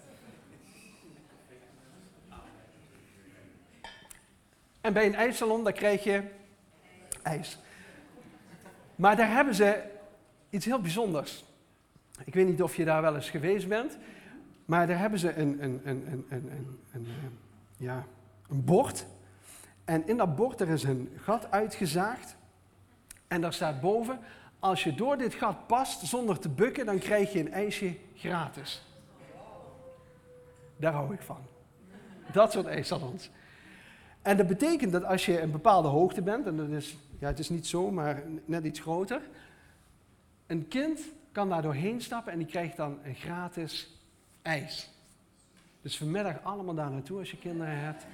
En 4.86 4.94
bij 4.94 5.06
een 5.06 5.16
ijssalon, 5.16 5.64
daar 5.64 5.74
krijg 5.74 6.04
je 6.04 6.24
ijs. 7.22 7.60
Maar 8.96 9.16
daar 9.16 9.32
hebben 9.32 9.56
ze 9.56 9.84
iets 10.50 10.66
heel 10.66 10.82
bijzonders. 10.82 11.44
Ik 12.26 12.34
weet 12.34 12.48
niet 12.48 12.62
of 12.62 12.76
je 12.76 12.86
daar 12.86 13.02
wel 13.02 13.16
eens 13.16 13.30
geweest 13.30 13.68
bent, 13.68 13.98
maar 14.66 14.88
daar 14.88 14.98
hebben 14.98 15.20
ze 15.20 15.34
een, 15.34 15.64
een, 15.64 15.82
een, 15.84 16.26
een, 16.30 16.80
een, 16.94 17.08
ja, 17.78 18.06
bord. 18.48 19.06
En 19.86 20.08
in 20.08 20.18
dat 20.18 20.36
bord 20.36 20.62
er 20.62 20.70
is 20.70 20.84
een 20.84 21.10
gat 21.18 21.52
uitgezaagd. 21.52 22.36
En 23.28 23.42
daar 23.42 23.54
staat 23.54 23.82
boven, 23.82 24.20
als 24.60 24.84
je 24.84 24.94
door 24.94 25.18
dit 25.18 25.34
gat 25.34 25.68
past 25.68 26.06
zonder 26.06 26.40
te 26.40 26.50
bukken, 26.50 26.86
dan 26.86 26.98
krijg 26.98 27.34
je 27.34 27.40
een 27.40 27.52
ijsje 27.52 27.96
gratis. 28.16 28.86
Daar 30.78 30.94
hou 30.94 31.14
ik 31.14 31.22
van. 31.22 31.40
Dat 32.32 32.52
soort 32.52 32.66
ijssalons. 32.66 33.30
En 34.26 34.38
dat 34.38 34.48
betekent 34.48 34.92
dat 34.92 35.04
als 35.04 35.26
je 35.26 35.42
een 35.42 35.52
bepaalde 35.52 35.88
hoogte 35.88 36.22
bent, 36.22 36.46
en 36.46 36.58
dat 36.58 36.70
is, 36.70 36.98
ja, 37.20 37.28
het 37.28 37.40
is 37.40 37.50
niet 37.50 37.68
zo, 37.68 37.92
maar 37.92 38.24
net 38.46 38.64
iets 38.64 38.80
groter, 38.80 39.22
een 40.48 40.68
kind 40.68 41.00
kan 41.32 41.50
daar 41.50 41.62
doorheen 41.62 42.02
stappen 42.02 42.32
en 42.32 42.38
die 42.38 42.48
krijgt 42.48 42.78
dan 42.78 43.00
een 43.04 43.16
gratis 43.16 44.00
ijs. 44.42 44.90
Dus 45.82 45.98
vanmiddag 45.98 46.44
allemaal 46.44 46.76
daar 46.76 46.92
naartoe 46.92 47.20
als 47.20 47.32
je 47.32 47.38
kinderen 47.38 47.80
hebt. 47.80 48.06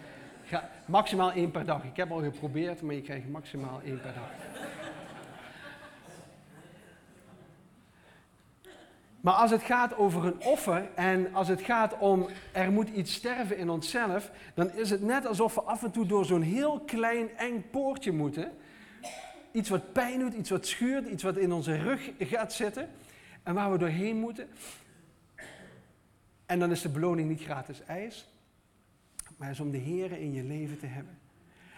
Ga, 0.43 0.69
maximaal 0.85 1.31
één 1.31 1.51
per 1.51 1.65
dag. 1.65 1.83
Ik 1.83 1.95
heb 1.95 2.11
al 2.11 2.21
geprobeerd, 2.21 2.81
maar 2.81 2.95
je 2.95 3.01
krijgt 3.01 3.29
maximaal 3.29 3.81
één 3.81 4.01
per 4.01 4.13
dag. 4.13 4.80
Maar 9.21 9.33
als 9.33 9.51
het 9.51 9.61
gaat 9.61 9.97
over 9.97 10.25
een 10.25 10.43
offer 10.43 10.89
en 10.95 11.33
als 11.33 11.47
het 11.47 11.61
gaat 11.61 11.97
om 11.97 12.27
er 12.51 12.71
moet 12.71 12.89
iets 12.89 13.13
sterven 13.13 13.57
in 13.57 13.69
onszelf, 13.69 14.31
dan 14.53 14.71
is 14.71 14.89
het 14.89 15.01
net 15.01 15.25
alsof 15.25 15.55
we 15.55 15.61
af 15.61 15.83
en 15.83 15.91
toe 15.91 16.05
door 16.05 16.25
zo'n 16.25 16.41
heel 16.41 16.79
klein 16.79 17.37
eng 17.37 17.63
poortje 17.71 18.11
moeten. 18.11 18.51
Iets 19.51 19.69
wat 19.69 19.91
pijn 19.91 20.19
doet, 20.19 20.33
iets 20.33 20.49
wat 20.49 20.67
schuurt, 20.67 21.07
iets 21.07 21.23
wat 21.23 21.37
in 21.37 21.51
onze 21.51 21.75
rug 21.75 22.11
gaat 22.19 22.53
zitten 22.53 22.89
en 23.43 23.53
waar 23.53 23.71
we 23.71 23.77
doorheen 23.77 24.17
moeten. 24.17 24.47
En 26.45 26.59
dan 26.59 26.71
is 26.71 26.81
de 26.81 26.89
beloning 26.89 27.29
niet 27.29 27.41
gratis 27.41 27.83
ijs, 27.85 28.29
maar 29.37 29.49
is 29.49 29.59
om 29.59 29.71
de 29.71 29.77
Heer 29.77 30.11
in 30.11 30.33
je 30.33 30.43
leven 30.43 30.79
te 30.79 30.85
hebben. 30.85 31.17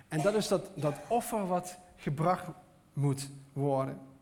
En 0.07 0.21
dat 0.21 0.33
is 0.33 0.47
dat, 0.47 0.69
dat 0.75 0.95
offer 1.07 1.47
wat 1.47 1.77
gebracht 1.95 2.45
moet 2.93 3.29
worden. 3.53 4.12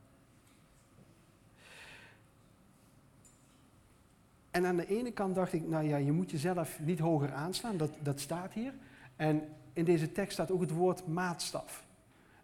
En 4.52 4.66
aan 4.66 4.78
de 4.78 4.88
ene 4.88 5.12
kant 5.12 5.36
dacht 5.36 5.54
ik, 5.54 5.68
nou 5.68 5.88
ja, 5.88 5.98
je 5.98 6.12
moet 6.12 6.32
jezelf 6.32 6.80
niet 6.80 7.00
hoger 7.00 7.34
aanslaan, 7.34 7.78
dat, 7.78 7.92
dat 8.00 8.20
staat 8.20 8.54
hier. 8.54 8.74
En 9.16 9.44
in 9.74 9.86
deze 9.86 10.12
tekst 10.12 10.34
staat 10.34 10.52
ook 10.52 10.62
het 10.62 10.72
woord 10.72 11.08
maatstaf. 11.08 11.86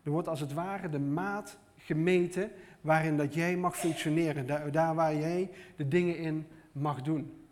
Er 0.03 0.11
wordt 0.11 0.27
als 0.27 0.39
het 0.39 0.53
ware 0.53 0.89
de 0.89 0.99
maat 0.99 1.57
gemeente 1.77 2.51
waarin 2.81 3.17
dat 3.17 3.33
jij 3.33 3.57
mag 3.57 3.77
functioneren. 3.77 4.47
Daar, 4.47 4.71
daar 4.71 4.95
waar 4.95 5.15
jij 5.15 5.49
de 5.75 5.87
dingen 5.87 6.17
in 6.17 6.47
mag 6.71 7.01
doen. 7.01 7.47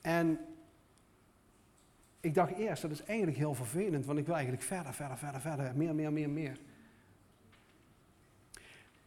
En 0.00 0.38
ik 2.20 2.34
dacht 2.34 2.52
eerst, 2.52 2.82
dat 2.82 2.90
is 2.90 3.04
eigenlijk 3.04 3.38
heel 3.38 3.54
vervelend, 3.54 4.06
want 4.06 4.18
ik 4.18 4.26
wil 4.26 4.34
eigenlijk 4.34 4.64
verder, 4.64 4.94
verder, 4.94 5.18
verder, 5.18 5.40
verder, 5.40 5.76
meer, 5.76 5.94
meer, 5.94 6.12
meer, 6.12 6.30
meer. 6.30 6.58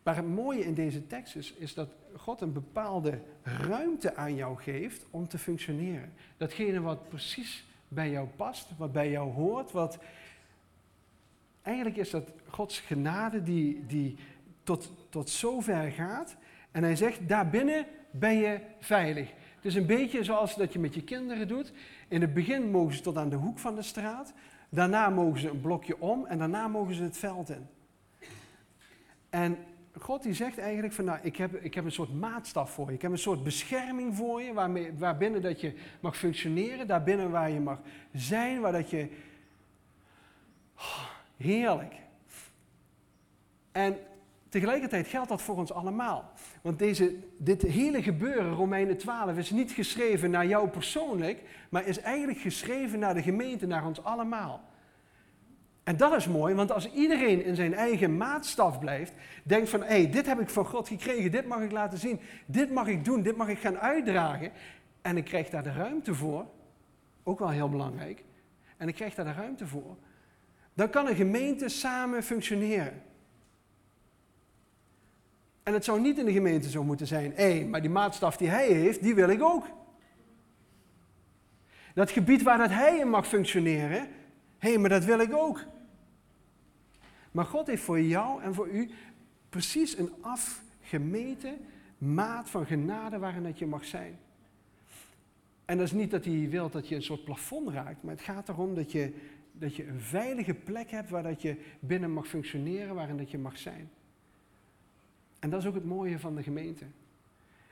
Maar 0.03 0.15
het 0.15 0.27
mooie 0.27 0.65
in 0.65 0.73
deze 0.73 1.07
tekst 1.07 1.35
is, 1.35 1.53
is 1.53 1.73
dat 1.73 1.89
God 2.15 2.41
een 2.41 2.53
bepaalde 2.53 3.19
ruimte 3.43 4.15
aan 4.15 4.35
jou 4.35 4.57
geeft 4.57 5.05
om 5.09 5.27
te 5.27 5.37
functioneren. 5.37 6.13
Datgene 6.37 6.81
wat 6.81 7.09
precies 7.09 7.65
bij 7.87 8.09
jou 8.09 8.27
past, 8.27 8.67
wat 8.77 8.91
bij 8.91 9.11
jou 9.11 9.31
hoort, 9.31 9.71
wat... 9.71 9.99
Eigenlijk 11.61 11.97
is 11.97 12.09
dat 12.09 12.31
Gods 12.47 12.79
genade 12.79 13.43
die, 13.43 13.85
die 13.85 14.17
tot, 14.63 14.91
tot 15.09 15.29
zover 15.29 15.91
gaat. 15.91 16.35
En 16.71 16.83
hij 16.83 16.95
zegt, 16.95 17.27
daarbinnen 17.27 17.85
ben 18.11 18.35
je 18.35 18.59
veilig. 18.79 19.29
Het 19.55 19.65
is 19.65 19.75
een 19.75 19.85
beetje 19.85 20.23
zoals 20.23 20.55
dat 20.55 20.73
je 20.73 20.79
met 20.79 20.93
je 20.93 21.03
kinderen 21.03 21.47
doet. 21.47 21.71
In 22.07 22.21
het 22.21 22.33
begin 22.33 22.71
mogen 22.71 22.93
ze 22.93 23.01
tot 23.01 23.17
aan 23.17 23.29
de 23.29 23.35
hoek 23.35 23.59
van 23.59 23.75
de 23.75 23.81
straat. 23.81 24.33
Daarna 24.69 25.09
mogen 25.09 25.39
ze 25.39 25.49
een 25.49 25.61
blokje 25.61 26.01
om 26.01 26.25
en 26.25 26.37
daarna 26.37 26.67
mogen 26.67 26.95
ze 26.95 27.03
het 27.03 27.17
veld 27.17 27.49
in. 27.49 27.67
En 29.29 29.57
God 29.97 30.23
die 30.23 30.33
zegt 30.33 30.57
eigenlijk 30.57 30.93
van 30.93 31.05
nou, 31.05 31.19
ik 31.21 31.35
heb, 31.35 31.55
ik 31.55 31.73
heb 31.73 31.85
een 31.85 31.91
soort 31.91 32.13
maatstaf 32.13 32.71
voor 32.71 32.87
je. 32.87 32.93
Ik 32.93 33.01
heb 33.01 33.11
een 33.11 33.17
soort 33.17 33.43
bescherming 33.43 34.15
voor 34.15 34.41
je, 34.41 34.53
waarmee, 34.53 34.93
waarbinnen 34.97 35.41
dat 35.41 35.61
je 35.61 35.73
mag 35.99 36.17
functioneren. 36.17 36.87
Daarbinnen 36.87 37.31
waar 37.31 37.49
je 37.49 37.59
mag 37.59 37.79
zijn, 38.13 38.59
waar 38.59 38.71
dat 38.71 38.89
je... 38.89 39.07
Oh, 40.75 41.03
heerlijk. 41.37 41.93
En 43.71 43.97
tegelijkertijd 44.49 45.07
geldt 45.07 45.29
dat 45.29 45.41
voor 45.41 45.55
ons 45.55 45.71
allemaal. 45.71 46.31
Want 46.61 46.79
deze, 46.79 47.15
dit 47.37 47.61
hele 47.61 48.03
gebeuren, 48.03 48.53
Romeinen 48.53 48.97
12, 48.97 49.37
is 49.37 49.49
niet 49.49 49.71
geschreven 49.71 50.31
naar 50.31 50.47
jou 50.47 50.69
persoonlijk, 50.69 51.41
maar 51.69 51.87
is 51.87 51.99
eigenlijk 51.99 52.39
geschreven 52.39 52.99
naar 52.99 53.13
de 53.13 53.21
gemeente, 53.21 53.67
naar 53.67 53.85
ons 53.85 54.03
allemaal. 54.03 54.68
En 55.89 55.97
dat 55.97 56.15
is 56.15 56.27
mooi, 56.27 56.55
want 56.55 56.71
als 56.71 56.91
iedereen 56.91 57.43
in 57.43 57.55
zijn 57.55 57.73
eigen 57.73 58.17
maatstaf 58.17 58.79
blijft, 58.79 59.13
denkt 59.43 59.69
van, 59.69 59.79
hé, 59.79 59.87
hey, 59.87 60.09
dit 60.09 60.25
heb 60.25 60.39
ik 60.39 60.49
van 60.49 60.65
God 60.65 60.87
gekregen, 60.87 61.31
dit 61.31 61.45
mag 61.45 61.61
ik 61.61 61.71
laten 61.71 61.97
zien, 61.97 62.19
dit 62.45 62.71
mag 62.71 62.87
ik 62.87 63.05
doen, 63.05 63.21
dit 63.21 63.37
mag 63.37 63.47
ik 63.47 63.59
gaan 63.59 63.77
uitdragen, 63.77 64.51
en 65.01 65.17
ik 65.17 65.23
krijg 65.23 65.49
daar 65.49 65.63
de 65.63 65.71
ruimte 65.71 66.13
voor, 66.13 66.45
ook 67.23 67.39
wel 67.39 67.49
heel 67.49 67.69
belangrijk, 67.69 68.23
en 68.77 68.87
ik 68.87 68.95
krijg 68.95 69.15
daar 69.15 69.25
de 69.25 69.31
ruimte 69.31 69.67
voor, 69.67 69.97
dan 70.73 70.89
kan 70.89 71.07
een 71.07 71.15
gemeente 71.15 71.69
samen 71.69 72.23
functioneren. 72.23 73.01
En 75.63 75.73
het 75.73 75.83
zou 75.83 76.01
niet 76.01 76.17
in 76.17 76.25
de 76.25 76.33
gemeente 76.33 76.69
zo 76.69 76.83
moeten 76.83 77.07
zijn, 77.07 77.31
hé, 77.35 77.65
maar 77.65 77.81
die 77.81 77.89
maatstaf 77.89 78.37
die 78.37 78.49
hij 78.49 78.67
heeft, 78.67 79.03
die 79.03 79.15
wil 79.15 79.29
ik 79.29 79.41
ook. 79.41 79.65
Dat 81.93 82.11
gebied 82.11 82.43
waar 82.43 82.57
dat 82.57 82.71
hij 82.71 82.97
in 82.97 83.09
mag 83.09 83.27
functioneren, 83.27 84.07
hé, 84.57 84.77
maar 84.77 84.89
dat 84.89 85.03
wil 85.03 85.19
ik 85.19 85.33
ook. 85.33 85.65
Maar 87.31 87.45
God 87.45 87.67
heeft 87.67 87.83
voor 87.83 88.01
jou 88.01 88.41
en 88.41 88.53
voor 88.53 88.69
u 88.69 88.89
precies 89.49 89.97
een 89.97 90.11
afgemeten 90.21 91.57
maat 91.97 92.49
van 92.49 92.65
genade 92.65 93.19
waarin 93.19 93.43
dat 93.43 93.59
je 93.59 93.65
mag 93.65 93.85
zijn. 93.85 94.19
En 95.65 95.77
dat 95.77 95.85
is 95.85 95.93
niet 95.93 96.11
dat 96.11 96.25
hij 96.25 96.49
wil 96.49 96.69
dat 96.69 96.87
je 96.87 96.95
een 96.95 97.01
soort 97.01 97.23
plafond 97.23 97.69
raakt, 97.69 98.03
maar 98.03 98.13
het 98.13 98.23
gaat 98.23 98.49
erom 98.49 98.75
dat 98.75 98.91
je, 98.91 99.13
dat 99.51 99.75
je 99.75 99.87
een 99.87 99.99
veilige 99.99 100.53
plek 100.53 100.91
hebt 100.91 101.09
waar 101.09 101.23
dat 101.23 101.41
je 101.41 101.55
binnen 101.79 102.11
mag 102.11 102.27
functioneren, 102.27 102.95
waarin 102.95 103.17
dat 103.17 103.31
je 103.31 103.37
mag 103.37 103.57
zijn. 103.57 103.89
En 105.39 105.49
dat 105.49 105.61
is 105.61 105.67
ook 105.67 105.73
het 105.73 105.85
mooie 105.85 106.19
van 106.19 106.35
de 106.35 106.43
gemeente. 106.43 106.85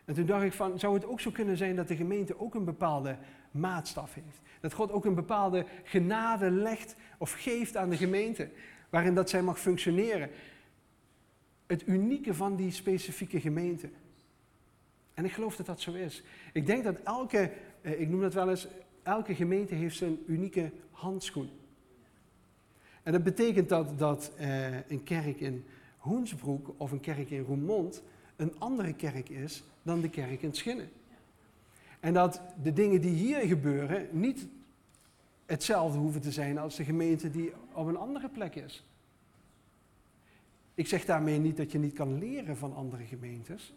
En 0.05 0.13
toen 0.13 0.25
dacht 0.25 0.43
ik 0.43 0.53
van, 0.53 0.79
zou 0.79 0.93
het 0.93 1.05
ook 1.05 1.19
zo 1.19 1.31
kunnen 1.31 1.57
zijn 1.57 1.75
dat 1.75 1.87
de 1.87 1.95
gemeente 1.95 2.39
ook 2.39 2.55
een 2.55 2.65
bepaalde 2.65 3.17
maatstaf 3.51 4.13
heeft? 4.13 4.41
Dat 4.59 4.73
God 4.73 4.91
ook 4.91 5.05
een 5.05 5.15
bepaalde 5.15 5.65
genade 5.83 6.51
legt 6.51 6.95
of 7.17 7.31
geeft 7.31 7.77
aan 7.77 7.89
de 7.89 7.97
gemeente, 7.97 8.49
waarin 8.89 9.15
dat 9.15 9.29
zij 9.29 9.41
mag 9.41 9.59
functioneren. 9.59 10.29
Het 11.65 11.87
unieke 11.87 12.33
van 12.33 12.55
die 12.55 12.71
specifieke 12.71 13.39
gemeente. 13.39 13.89
En 15.13 15.25
ik 15.25 15.31
geloof 15.31 15.55
dat 15.55 15.65
dat 15.65 15.81
zo 15.81 15.93
is. 15.93 16.23
Ik 16.53 16.65
denk 16.65 16.83
dat 16.83 16.97
elke, 17.03 17.51
eh, 17.81 18.01
ik 18.01 18.09
noem 18.09 18.21
dat 18.21 18.33
wel 18.33 18.49
eens, 18.49 18.67
elke 19.03 19.35
gemeente 19.35 19.75
heeft 19.75 19.97
zijn 19.97 20.17
unieke 20.27 20.71
handschoen. 20.91 21.49
En 23.03 23.11
dat 23.11 23.23
betekent 23.23 23.69
dat, 23.69 23.99
dat 23.99 24.31
uh, 24.39 24.89
een 24.89 25.03
kerk 25.03 25.39
in 25.39 25.65
Hoensbroek 25.97 26.73
of 26.77 26.91
een 26.91 26.99
kerk 26.99 27.29
in 27.29 27.43
Roermond 27.43 28.03
een 28.35 28.59
andere 28.59 28.93
kerk 28.93 29.29
is 29.29 29.63
dan 29.83 30.01
de 30.01 30.09
kerk 30.09 30.41
in 30.41 30.53
Schinnen. 30.53 30.89
En 31.99 32.13
dat 32.13 32.41
de 32.63 32.73
dingen 32.73 33.01
die 33.01 33.11
hier 33.11 33.39
gebeuren 33.39 34.07
niet 34.11 34.47
hetzelfde 35.47 35.97
hoeven 35.97 36.21
te 36.21 36.31
zijn 36.31 36.57
als 36.57 36.75
de 36.75 36.83
gemeente 36.83 37.31
die 37.31 37.53
op 37.73 37.87
een 37.87 37.97
andere 37.97 38.29
plek 38.29 38.55
is. 38.55 38.83
Ik 40.73 40.87
zeg 40.87 41.05
daarmee 41.05 41.39
niet 41.39 41.57
dat 41.57 41.71
je 41.71 41.79
niet 41.79 41.93
kan 41.93 42.17
leren 42.17 42.57
van 42.57 42.75
andere 42.75 43.05
gemeentes. 43.05 43.73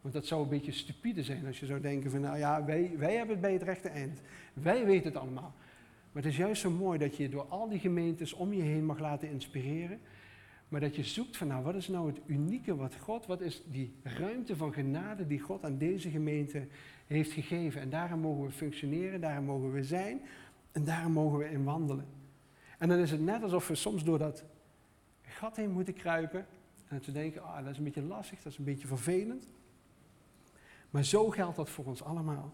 Want 0.00 0.14
dat 0.14 0.26
zou 0.26 0.42
een 0.42 0.48
beetje 0.48 0.72
stupide 0.72 1.22
zijn 1.22 1.46
als 1.46 1.60
je 1.60 1.66
zou 1.66 1.80
denken 1.80 2.10
van, 2.10 2.20
nou 2.20 2.38
ja, 2.38 2.64
wij, 2.64 2.94
wij 2.96 3.14
hebben 3.14 3.34
het 3.34 3.40
bij 3.40 3.52
het 3.52 3.62
rechte 3.62 3.88
eind. 3.88 4.20
Wij 4.52 4.84
weten 4.84 5.12
het 5.12 5.16
allemaal. 5.16 5.54
Maar 6.12 6.22
het 6.22 6.32
is 6.32 6.38
juist 6.38 6.60
zo 6.60 6.70
mooi 6.70 6.98
dat 6.98 7.16
je 7.16 7.28
door 7.28 7.46
al 7.48 7.68
die 7.68 7.78
gemeentes 7.78 8.32
om 8.32 8.52
je 8.52 8.62
heen 8.62 8.84
mag 8.84 8.98
laten 8.98 9.28
inspireren. 9.28 10.00
Maar 10.68 10.80
dat 10.80 10.96
je 10.96 11.04
zoekt 11.04 11.36
van, 11.36 11.46
nou, 11.46 11.64
wat 11.64 11.74
is 11.74 11.88
nou 11.88 12.06
het 12.06 12.20
unieke 12.26 12.76
wat 12.76 12.96
God, 12.96 13.26
wat 13.26 13.40
is 13.40 13.62
die 13.70 13.94
ruimte 14.02 14.56
van 14.56 14.72
genade 14.72 15.26
die 15.26 15.40
God 15.40 15.64
aan 15.64 15.78
deze 15.78 16.10
gemeente 16.10 16.66
heeft 17.06 17.32
gegeven. 17.32 17.80
En 17.80 17.90
daarom 17.90 18.20
mogen 18.20 18.44
we 18.44 18.50
functioneren, 18.50 19.20
daarom 19.20 19.44
mogen 19.44 19.72
we 19.72 19.84
zijn 19.84 20.20
en 20.72 20.84
daarom 20.84 21.12
mogen 21.12 21.38
we 21.38 21.50
in 21.50 21.64
wandelen. 21.64 22.06
En 22.78 22.88
dan 22.88 22.98
is 22.98 23.10
het 23.10 23.20
net 23.20 23.42
alsof 23.42 23.68
we 23.68 23.74
soms 23.74 24.04
door 24.04 24.18
dat 24.18 24.44
gat 25.22 25.56
heen 25.56 25.70
moeten 25.70 25.94
kruipen. 25.94 26.46
En 26.88 26.96
dat 26.96 27.06
we 27.06 27.12
denken, 27.12 27.42
ah, 27.42 27.56
dat 27.56 27.70
is 27.70 27.78
een 27.78 27.84
beetje 27.84 28.02
lastig, 28.02 28.42
dat 28.42 28.52
is 28.52 28.58
een 28.58 28.64
beetje 28.64 28.86
vervelend. 28.86 29.48
Maar 30.90 31.04
zo 31.04 31.30
geldt 31.30 31.56
dat 31.56 31.70
voor 31.70 31.84
ons 31.84 32.02
allemaal. 32.02 32.52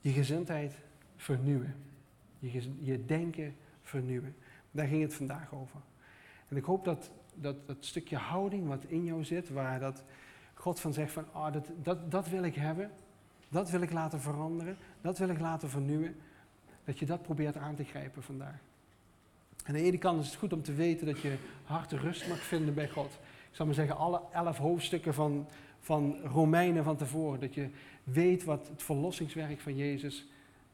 Je 0.00 0.12
gezindheid 0.12 0.74
vernieuwen. 1.16 1.74
Je, 2.38 2.72
je 2.80 3.04
denken 3.04 3.56
vernieuwen. 3.82 4.36
Daar 4.70 4.86
ging 4.86 5.02
het 5.02 5.14
vandaag 5.14 5.54
over. 5.54 5.80
En 6.48 6.56
ik 6.56 6.64
hoop 6.64 6.84
dat 6.84 7.10
dat, 7.34 7.66
dat 7.66 7.76
stukje 7.80 8.16
houding 8.16 8.68
wat 8.68 8.84
in 8.84 9.04
jou 9.04 9.24
zit, 9.24 9.48
waar 9.48 9.80
dat 9.80 10.04
God 10.62 10.80
van 10.80 10.92
zegt 10.92 11.12
van, 11.12 11.24
oh, 11.32 11.52
dat, 11.52 11.66
dat, 11.82 12.10
dat 12.10 12.28
wil 12.28 12.42
ik 12.42 12.54
hebben, 12.54 12.90
dat 13.48 13.70
wil 13.70 13.80
ik 13.80 13.92
laten 13.92 14.20
veranderen, 14.20 14.76
dat 15.00 15.18
wil 15.18 15.28
ik 15.28 15.40
laten 15.40 15.70
vernieuwen, 15.70 16.16
dat 16.84 16.98
je 16.98 17.06
dat 17.06 17.22
probeert 17.22 17.56
aan 17.56 17.74
te 17.74 17.84
grijpen 17.84 18.22
vandaag. 18.22 18.58
Aan 19.64 19.74
de 19.74 19.82
ene 19.82 19.98
kant 19.98 20.20
is 20.20 20.26
het 20.26 20.36
goed 20.38 20.52
om 20.52 20.62
te 20.62 20.74
weten 20.74 21.06
dat 21.06 21.20
je 21.20 21.36
hart 21.64 21.92
rust 21.92 22.28
mag 22.28 22.38
vinden 22.38 22.74
bij 22.74 22.88
God. 22.88 23.12
Ik 23.50 23.56
zal 23.56 23.66
maar 23.66 23.74
zeggen, 23.74 23.96
alle 23.96 24.20
elf 24.32 24.56
hoofdstukken 24.56 25.14
van, 25.14 25.48
van 25.80 26.16
Romeinen 26.24 26.84
van 26.84 26.96
tevoren, 26.96 27.40
dat 27.40 27.54
je 27.54 27.68
weet 28.04 28.44
wat 28.44 28.68
het 28.68 28.82
verlossingswerk 28.82 29.60
van 29.60 29.76
Jezus 29.76 30.26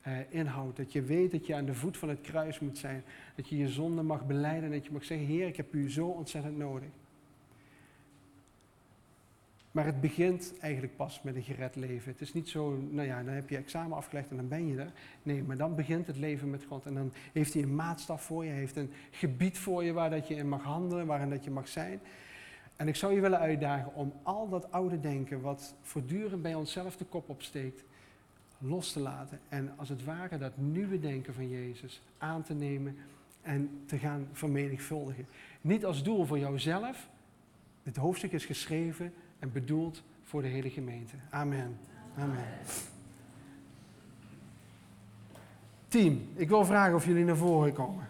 uh, 0.06 0.12
inhoudt. 0.28 0.76
Dat 0.76 0.92
je 0.92 1.02
weet 1.02 1.30
dat 1.30 1.46
je 1.46 1.54
aan 1.54 1.64
de 1.64 1.74
voet 1.74 1.96
van 1.96 2.08
het 2.08 2.20
kruis 2.20 2.58
moet 2.58 2.78
zijn. 2.78 3.04
Dat 3.34 3.48
je 3.48 3.56
je 3.56 3.68
zonde 3.68 4.02
mag 4.02 4.26
beleiden 4.26 4.64
en 4.64 4.76
dat 4.76 4.86
je 4.86 4.92
mag 4.92 5.04
zeggen, 5.04 5.26
Heer, 5.26 5.46
ik 5.46 5.56
heb 5.56 5.74
u 5.74 5.90
zo 5.90 6.06
ontzettend 6.06 6.56
nodig. 6.56 6.88
Maar 9.78 9.86
het 9.86 10.00
begint 10.00 10.54
eigenlijk 10.60 10.96
pas 10.96 11.22
met 11.22 11.34
een 11.34 11.42
gered 11.42 11.76
leven. 11.76 12.12
Het 12.12 12.20
is 12.20 12.32
niet 12.32 12.48
zo, 12.48 12.76
nou 12.90 13.06
ja, 13.06 13.22
dan 13.22 13.34
heb 13.34 13.48
je 13.48 13.56
examen 13.56 13.96
afgelegd 13.96 14.30
en 14.30 14.36
dan 14.36 14.48
ben 14.48 14.66
je 14.66 14.78
er. 14.78 14.92
Nee, 15.22 15.42
maar 15.42 15.56
dan 15.56 15.74
begint 15.74 16.06
het 16.06 16.16
leven 16.16 16.50
met 16.50 16.64
God. 16.64 16.86
En 16.86 16.94
dan 16.94 17.12
heeft 17.32 17.54
hij 17.54 17.62
een 17.62 17.74
maatstaf 17.74 18.22
voor 18.22 18.44
je, 18.44 18.50
heeft 18.50 18.76
een 18.76 18.92
gebied 19.10 19.58
voor 19.58 19.84
je 19.84 19.92
waar 19.92 20.10
dat 20.10 20.28
je 20.28 20.34
in 20.34 20.48
mag 20.48 20.62
handelen, 20.62 21.06
waarin 21.06 21.30
dat 21.30 21.44
je 21.44 21.50
mag 21.50 21.68
zijn. 21.68 22.00
En 22.76 22.88
ik 22.88 22.96
zou 22.96 23.14
je 23.14 23.20
willen 23.20 23.38
uitdagen 23.38 23.94
om 23.94 24.12
al 24.22 24.48
dat 24.48 24.72
oude 24.72 25.00
denken, 25.00 25.40
wat 25.40 25.74
voortdurend 25.82 26.42
bij 26.42 26.54
onszelf 26.54 26.96
de 26.96 27.04
kop 27.04 27.28
opsteekt, 27.28 27.84
los 28.58 28.92
te 28.92 29.00
laten. 29.00 29.40
En 29.48 29.72
als 29.76 29.88
het 29.88 30.04
ware 30.04 30.38
dat 30.38 30.56
nieuwe 30.56 31.00
denken 31.00 31.34
van 31.34 31.48
Jezus 31.48 32.02
aan 32.18 32.42
te 32.42 32.54
nemen 32.54 32.96
en 33.42 33.82
te 33.86 33.98
gaan 33.98 34.28
vermenigvuldigen. 34.32 35.26
Niet 35.60 35.84
als 35.84 36.02
doel 36.02 36.24
voor 36.24 36.38
jouzelf. 36.38 37.08
Dit 37.82 37.96
hoofdstuk 37.96 38.32
is 38.32 38.44
geschreven 38.44 39.12
en 39.38 39.52
bedoeld 39.52 40.02
voor 40.22 40.42
de 40.42 40.48
hele 40.48 40.70
gemeente. 40.70 41.14
Amen. 41.30 41.78
Amen. 42.18 42.44
Team, 45.88 46.28
ik 46.34 46.48
wil 46.48 46.64
vragen 46.64 46.94
of 46.94 47.06
jullie 47.06 47.24
naar 47.24 47.36
voren 47.36 47.72
komen. 47.72 48.08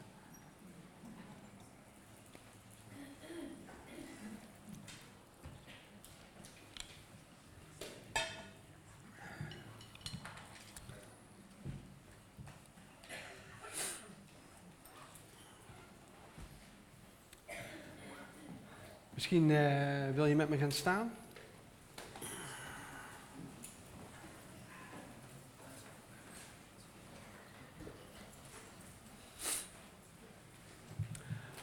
Misschien 19.14 19.50
eh, 19.50 20.14
wil 20.14 20.26
je 20.26 20.36
met 20.36 20.48
me 20.48 20.56
gaan 20.56 20.72
staan. 20.72 21.10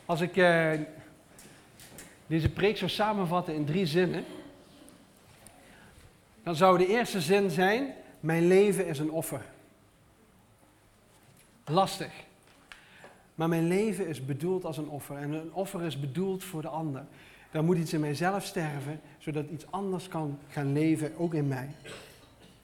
Als 0.05 0.21
ik 0.21 0.35
uh, 0.35 0.71
deze 2.27 2.49
preek 2.49 2.77
zou 2.77 2.91
samenvatten 2.91 3.55
in 3.55 3.65
drie 3.65 3.85
zinnen, 3.85 4.23
dan 6.43 6.55
zou 6.55 6.77
de 6.77 6.87
eerste 6.87 7.21
zin 7.21 7.49
zijn: 7.49 7.93
Mijn 8.19 8.47
leven 8.47 8.87
is 8.87 8.99
een 8.99 9.11
offer. 9.11 9.41
Lastig. 11.65 12.11
Maar 13.35 13.49
mijn 13.49 13.67
leven 13.67 14.07
is 14.07 14.25
bedoeld 14.25 14.65
als 14.65 14.77
een 14.77 14.89
offer. 14.89 15.17
En 15.17 15.31
een 15.31 15.53
offer 15.53 15.81
is 15.81 15.99
bedoeld 15.99 16.43
voor 16.43 16.61
de 16.61 16.67
ander. 16.67 17.05
Dan 17.51 17.65
moet 17.65 17.77
iets 17.77 17.93
in 17.93 17.99
mijzelf 17.99 18.43
sterven, 18.43 19.01
zodat 19.17 19.45
iets 19.49 19.65
anders 19.69 20.07
kan 20.07 20.39
gaan 20.49 20.73
leven, 20.73 21.17
ook 21.17 21.33
in 21.33 21.47
mij. 21.47 21.69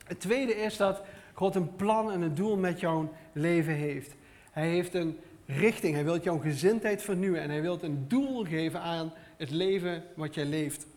Het 0.05 0.19
tweede 0.19 0.55
is 0.55 0.77
dat 0.77 1.01
God 1.33 1.55
een 1.55 1.75
plan 1.75 2.11
en 2.11 2.21
een 2.21 2.35
doel 2.35 2.57
met 2.57 2.79
jouw 2.79 3.13
leven 3.31 3.73
heeft. 3.73 4.15
Hij 4.51 4.67
heeft 4.67 4.93
een 4.93 5.19
richting, 5.45 5.93
hij 5.93 6.03
wil 6.03 6.19
jouw 6.19 6.37
gezindheid 6.37 7.01
vernieuwen 7.01 7.41
en 7.41 7.49
hij 7.49 7.61
wil 7.61 7.77
een 7.81 8.07
doel 8.07 8.43
geven 8.43 8.81
aan 8.81 9.13
het 9.37 9.49
leven 9.49 10.03
wat 10.15 10.35
jij 10.35 10.45
leeft. 10.45 10.87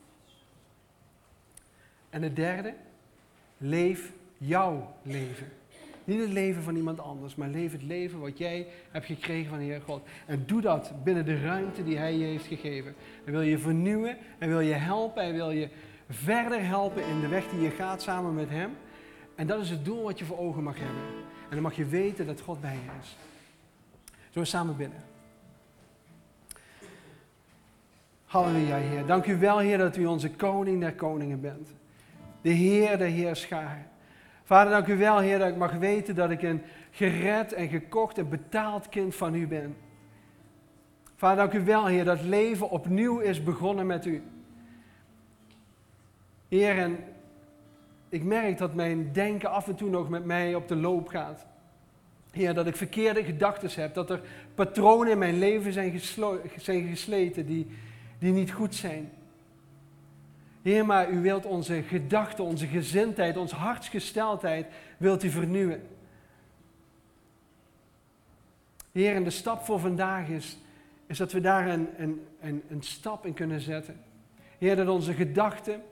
En 2.11 2.22
het 2.22 2.36
derde, 2.36 2.74
leef 3.59 4.12
jouw 4.38 4.95
leven. 5.03 5.49
Niet 6.05 6.20
het 6.20 6.32
leven 6.32 6.62
van 6.62 6.76
iemand 6.76 7.01
anders, 7.01 7.34
maar 7.34 7.49
leef 7.49 7.72
het 7.72 7.82
leven 7.82 8.20
wat 8.20 8.38
jij 8.38 8.66
hebt 8.90 9.07
gekregen 9.07 9.49
van 9.49 9.59
de 9.59 9.64
Heer 9.64 9.80
God. 9.80 10.03
En 10.26 10.42
doe 10.47 10.61
dat 10.61 10.92
binnen 11.05 11.24
de 11.24 11.40
ruimte 11.40 11.84
die 11.84 11.97
Hij 11.97 12.16
je 12.16 12.24
heeft 12.24 12.47
gegeven. 12.47 12.95
Hij 13.24 13.32
wil 13.32 13.42
je 13.42 13.59
vernieuwen, 13.59 14.16
Hij 14.38 14.49
wil 14.49 14.61
je 14.61 14.72
helpen, 14.72 15.22
Hij 15.22 15.32
wil 15.32 15.51
je 15.51 15.68
verder 16.09 16.64
helpen 16.66 17.07
in 17.07 17.20
de 17.20 17.28
weg 17.28 17.49
die 17.49 17.61
je 17.61 17.70
gaat 17.70 18.03
samen 18.03 18.34
met 18.34 18.51
Hem. 18.51 18.70
En 19.34 19.47
dat 19.47 19.61
is 19.61 19.70
het 19.70 19.84
doel 19.84 20.03
wat 20.03 20.18
je 20.18 20.24
voor 20.24 20.38
ogen 20.38 20.62
mag 20.62 20.78
hebben. 20.78 21.03
En 21.42 21.51
dan 21.51 21.62
mag 21.62 21.76
je 21.76 21.84
weten 21.84 22.26
dat 22.26 22.40
God 22.40 22.61
bij 22.61 22.74
je 22.74 22.90
is. 23.01 23.16
Zo 24.35 24.41
we 24.41 24.47
samen 24.47 24.76
binnen. 24.76 25.03
Halleluja, 28.24 28.76
Heer. 28.76 29.07
Dank 29.07 29.26
u 29.26 29.39
wel, 29.39 29.59
Heer, 29.59 29.78
dat 29.78 29.97
u 29.97 30.07
onze 30.07 30.30
koning 30.30 30.80
der 30.80 30.95
koningen 30.95 31.41
bent. 31.41 31.68
De 32.41 32.51
Heer 32.51 32.99
der 32.99 33.07
heerscharen. 33.07 33.87
Vader, 34.45 34.72
dank 34.72 34.87
u 34.87 34.97
wel, 34.97 35.18
Heer, 35.18 35.39
dat 35.39 35.49
ik 35.49 35.57
mag 35.57 35.72
weten 35.72 36.14
dat 36.14 36.30
ik 36.30 36.43
een 36.43 36.62
gered 36.91 37.53
en 37.53 37.68
gekocht 37.68 38.18
en 38.18 38.28
betaald 38.28 38.89
kind 38.89 39.14
van 39.14 39.35
u 39.35 39.47
ben. 39.47 39.76
Vader, 41.16 41.37
dank 41.37 41.53
u 41.53 41.64
wel, 41.64 41.87
Heer, 41.87 42.05
dat 42.05 42.22
leven 42.22 42.70
opnieuw 42.70 43.18
is 43.18 43.43
begonnen 43.43 43.87
met 43.87 44.07
u. 44.07 44.22
Heer, 46.49 46.78
en 46.78 46.99
ik 48.09 48.22
merk 48.22 48.59
dat 48.59 48.74
mijn 48.74 49.12
denken 49.12 49.51
af 49.51 49.68
en 49.68 49.74
toe 49.74 49.91
nog 49.91 50.09
met 50.09 50.24
mij 50.24 50.55
op 50.55 50.68
de 50.68 50.76
loop 50.76 51.09
gaat. 51.09 51.47
Heer, 52.35 52.55
dat 52.55 52.66
ik 52.66 52.76
verkeerde 52.76 53.24
gedachten 53.24 53.82
heb, 53.82 53.95
dat 53.95 54.11
er 54.11 54.20
patronen 54.55 55.12
in 55.12 55.18
mijn 55.18 55.39
leven 55.39 55.72
zijn, 55.72 56.01
zijn 56.57 56.89
gesleten 56.89 57.47
die, 57.47 57.66
die 58.18 58.32
niet 58.32 58.51
goed 58.51 58.74
zijn. 58.74 59.11
Heer, 60.62 60.87
maar 60.87 61.11
u 61.11 61.20
wilt 61.20 61.47
onze 61.47 61.82
gedachten, 61.82 62.45
onze 62.45 62.66
gezindheid, 62.66 63.37
onze 63.37 63.55
hartsgesteldheid, 63.55 64.66
wilt 64.97 65.22
u 65.22 65.30
vernieuwen. 65.30 65.82
Heer, 68.93 69.14
en 69.14 69.24
de 69.24 69.30
stap 69.30 69.64
voor 69.64 69.80
vandaag 69.80 70.28
is, 70.28 70.59
is 71.07 71.18
dat 71.18 71.32
we 71.32 71.41
daar 71.41 71.68
een, 71.68 71.89
een, 71.97 72.26
een, 72.41 72.62
een 72.68 72.82
stap 72.82 73.26
in 73.26 73.35
kunnen 73.35 73.61
zetten. 73.61 74.01
Heer, 74.59 74.76
dat 74.76 74.89
onze 74.89 75.12
gedachten 75.12 75.82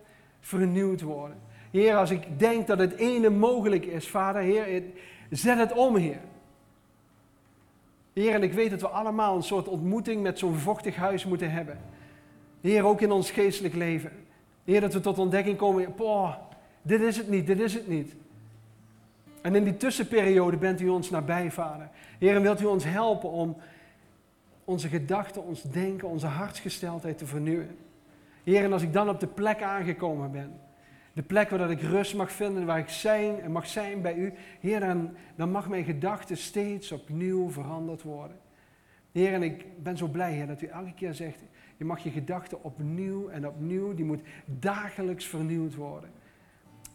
vernieuwd 0.40 1.00
worden. 1.00 1.36
Heer, 1.70 1.96
als 1.96 2.10
ik 2.10 2.38
denk 2.38 2.66
dat 2.66 2.78
het 2.78 2.92
ene 2.92 3.30
mogelijk 3.30 3.84
is, 3.84 4.08
Vader, 4.08 4.42
Heer, 4.42 4.82
zet 5.30 5.58
het 5.58 5.72
om, 5.72 5.96
Heer. 5.96 6.20
Heer, 8.12 8.34
en 8.34 8.42
ik 8.42 8.52
weet 8.52 8.70
dat 8.70 8.80
we 8.80 8.88
allemaal 8.88 9.36
een 9.36 9.42
soort 9.42 9.68
ontmoeting 9.68 10.22
met 10.22 10.38
zo'n 10.38 10.54
vochtig 10.54 10.96
huis 10.96 11.24
moeten 11.24 11.50
hebben. 11.50 11.78
Heer, 12.60 12.84
ook 12.84 13.00
in 13.00 13.10
ons 13.10 13.30
geestelijk 13.30 13.74
leven. 13.74 14.10
Heer, 14.64 14.80
dat 14.80 14.92
we 14.92 15.00
tot 15.00 15.18
ontdekking 15.18 15.56
komen, 15.56 15.94
boah, 15.96 16.34
dit 16.82 17.00
is 17.00 17.16
het 17.16 17.28
niet, 17.28 17.46
dit 17.46 17.60
is 17.60 17.74
het 17.74 17.88
niet. 17.88 18.14
En 19.42 19.54
in 19.54 19.64
die 19.64 19.76
tussenperiode 19.76 20.56
bent 20.56 20.80
u 20.80 20.88
ons 20.88 21.10
nabij, 21.10 21.50
Vader. 21.50 21.88
Heer, 22.18 22.34
en 22.34 22.42
wilt 22.42 22.60
u 22.60 22.64
ons 22.64 22.84
helpen 22.84 23.30
om 23.30 23.56
onze 24.64 24.88
gedachten, 24.88 25.44
ons 25.44 25.62
denken, 25.62 26.08
onze 26.08 26.26
hartsgesteldheid 26.26 27.18
te 27.18 27.26
vernieuwen. 27.26 27.76
Heer, 28.44 28.64
en 28.64 28.72
als 28.72 28.82
ik 28.82 28.92
dan 28.92 29.08
op 29.08 29.20
de 29.20 29.26
plek 29.26 29.62
aangekomen 29.62 30.30
ben, 30.30 30.52
de 31.12 31.22
plek 31.22 31.50
waar 31.50 31.70
ik 31.70 31.80
rust 31.80 32.14
mag 32.14 32.32
vinden, 32.32 32.66
waar 32.66 32.78
ik 32.78 32.88
zijn 32.88 33.40
en 33.40 33.52
mag 33.52 33.66
zijn 33.66 34.02
bij 34.02 34.14
u, 34.14 34.32
Heer, 34.60 34.80
dan, 34.80 35.10
dan 35.36 35.50
mag 35.50 35.68
mijn 35.68 35.84
gedachten 35.84 36.36
steeds 36.36 36.92
opnieuw 36.92 37.50
veranderd 37.50 38.02
worden. 38.02 38.36
Heer, 39.12 39.32
en 39.32 39.42
ik 39.42 39.82
ben 39.82 39.96
zo 39.96 40.06
blij, 40.06 40.32
Heer, 40.32 40.46
dat 40.46 40.62
u 40.62 40.66
elke 40.66 40.94
keer 40.94 41.14
zegt, 41.14 41.38
je 41.76 41.84
mag 41.84 42.02
je 42.02 42.10
gedachten 42.10 42.64
opnieuw 42.64 43.28
en 43.28 43.48
opnieuw, 43.48 43.94
die 43.94 44.04
moet 44.04 44.22
dagelijks 44.44 45.24
vernieuwd 45.24 45.74
worden. 45.74 46.10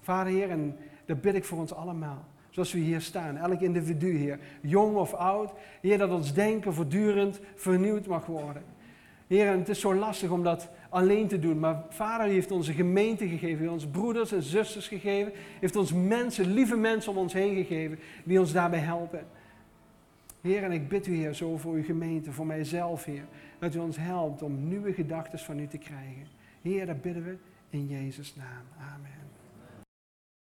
Vader 0.02 0.34
Heer, 0.34 0.50
en 0.50 0.78
dat 1.06 1.22
bid 1.22 1.36
ik 1.36 1.46
voor 1.46 1.60
ons 1.60 1.74
allemaal. 1.74 2.26
Zoals 2.50 2.74
we 2.74 2.80
hier 2.80 3.02
staan, 3.02 3.38
elk 3.38 3.62
individu, 3.62 4.18
Heer, 4.18 4.40
jong 4.62 4.96
of 4.96 5.14
oud. 5.14 5.52
Heer, 5.82 5.98
dat 5.98 6.12
ons 6.12 6.34
denken 6.34 6.74
voortdurend 6.74 7.40
vernieuwd 7.56 8.08
mag 8.08 8.26
worden. 8.26 8.64
Heer, 9.28 9.48
en 9.48 9.60
het 9.60 9.70
is 9.70 9.80
zo 9.80 9.96
lastig 9.96 10.30
om 10.30 10.44
dat 10.44 10.70
alleen 10.90 11.28
te 11.28 11.40
doen. 11.40 11.60
Maar 11.60 11.84
Vader 11.90 12.28
heeft 12.28 12.52
onze 12.52 12.74
gemeente 12.74 13.28
gegeven, 13.28 13.60
heeft 13.60 13.72
ons 13.72 13.88
broeders 13.88 14.32
en 14.32 14.44
zusters 14.44 14.88
gegeven, 14.88 15.32
heeft 15.60 15.76
ons 15.76 15.94
mensen, 15.94 16.54
lieve 16.54 16.78
mensen 16.78 17.12
om 17.12 17.18
ons 17.18 17.34
heen 17.34 17.56
gegeven, 17.56 18.00
die 18.24 18.40
ons 18.40 18.52
daarbij 18.52 18.80
helpen. 18.80 19.26
Heer, 20.42 20.64
en 20.64 20.72
ik 20.72 20.88
bid 20.88 21.08
u, 21.08 21.16
Heer, 21.16 21.34
zo 21.34 21.58
voor 21.58 21.74
uw 21.74 21.84
gemeente, 21.84 22.32
voor 22.32 22.46
mijzelf, 22.46 23.04
Heer, 23.04 23.26
dat 23.60 23.76
u 23.76 23.80
ons 23.80 23.98
helpt 23.98 24.42
om 24.42 24.68
nieuwe 24.68 24.94
gedachten 24.94 25.40
van 25.40 25.60
u 25.60 25.68
te 25.68 25.78
krijgen. 25.78 26.28
Heer, 26.62 26.86
dat 26.86 27.02
bidden 27.02 27.24
we 27.24 27.38
in 27.70 27.88
Jezus' 27.88 28.36
naam. 28.36 28.66
Amen. 28.96 29.17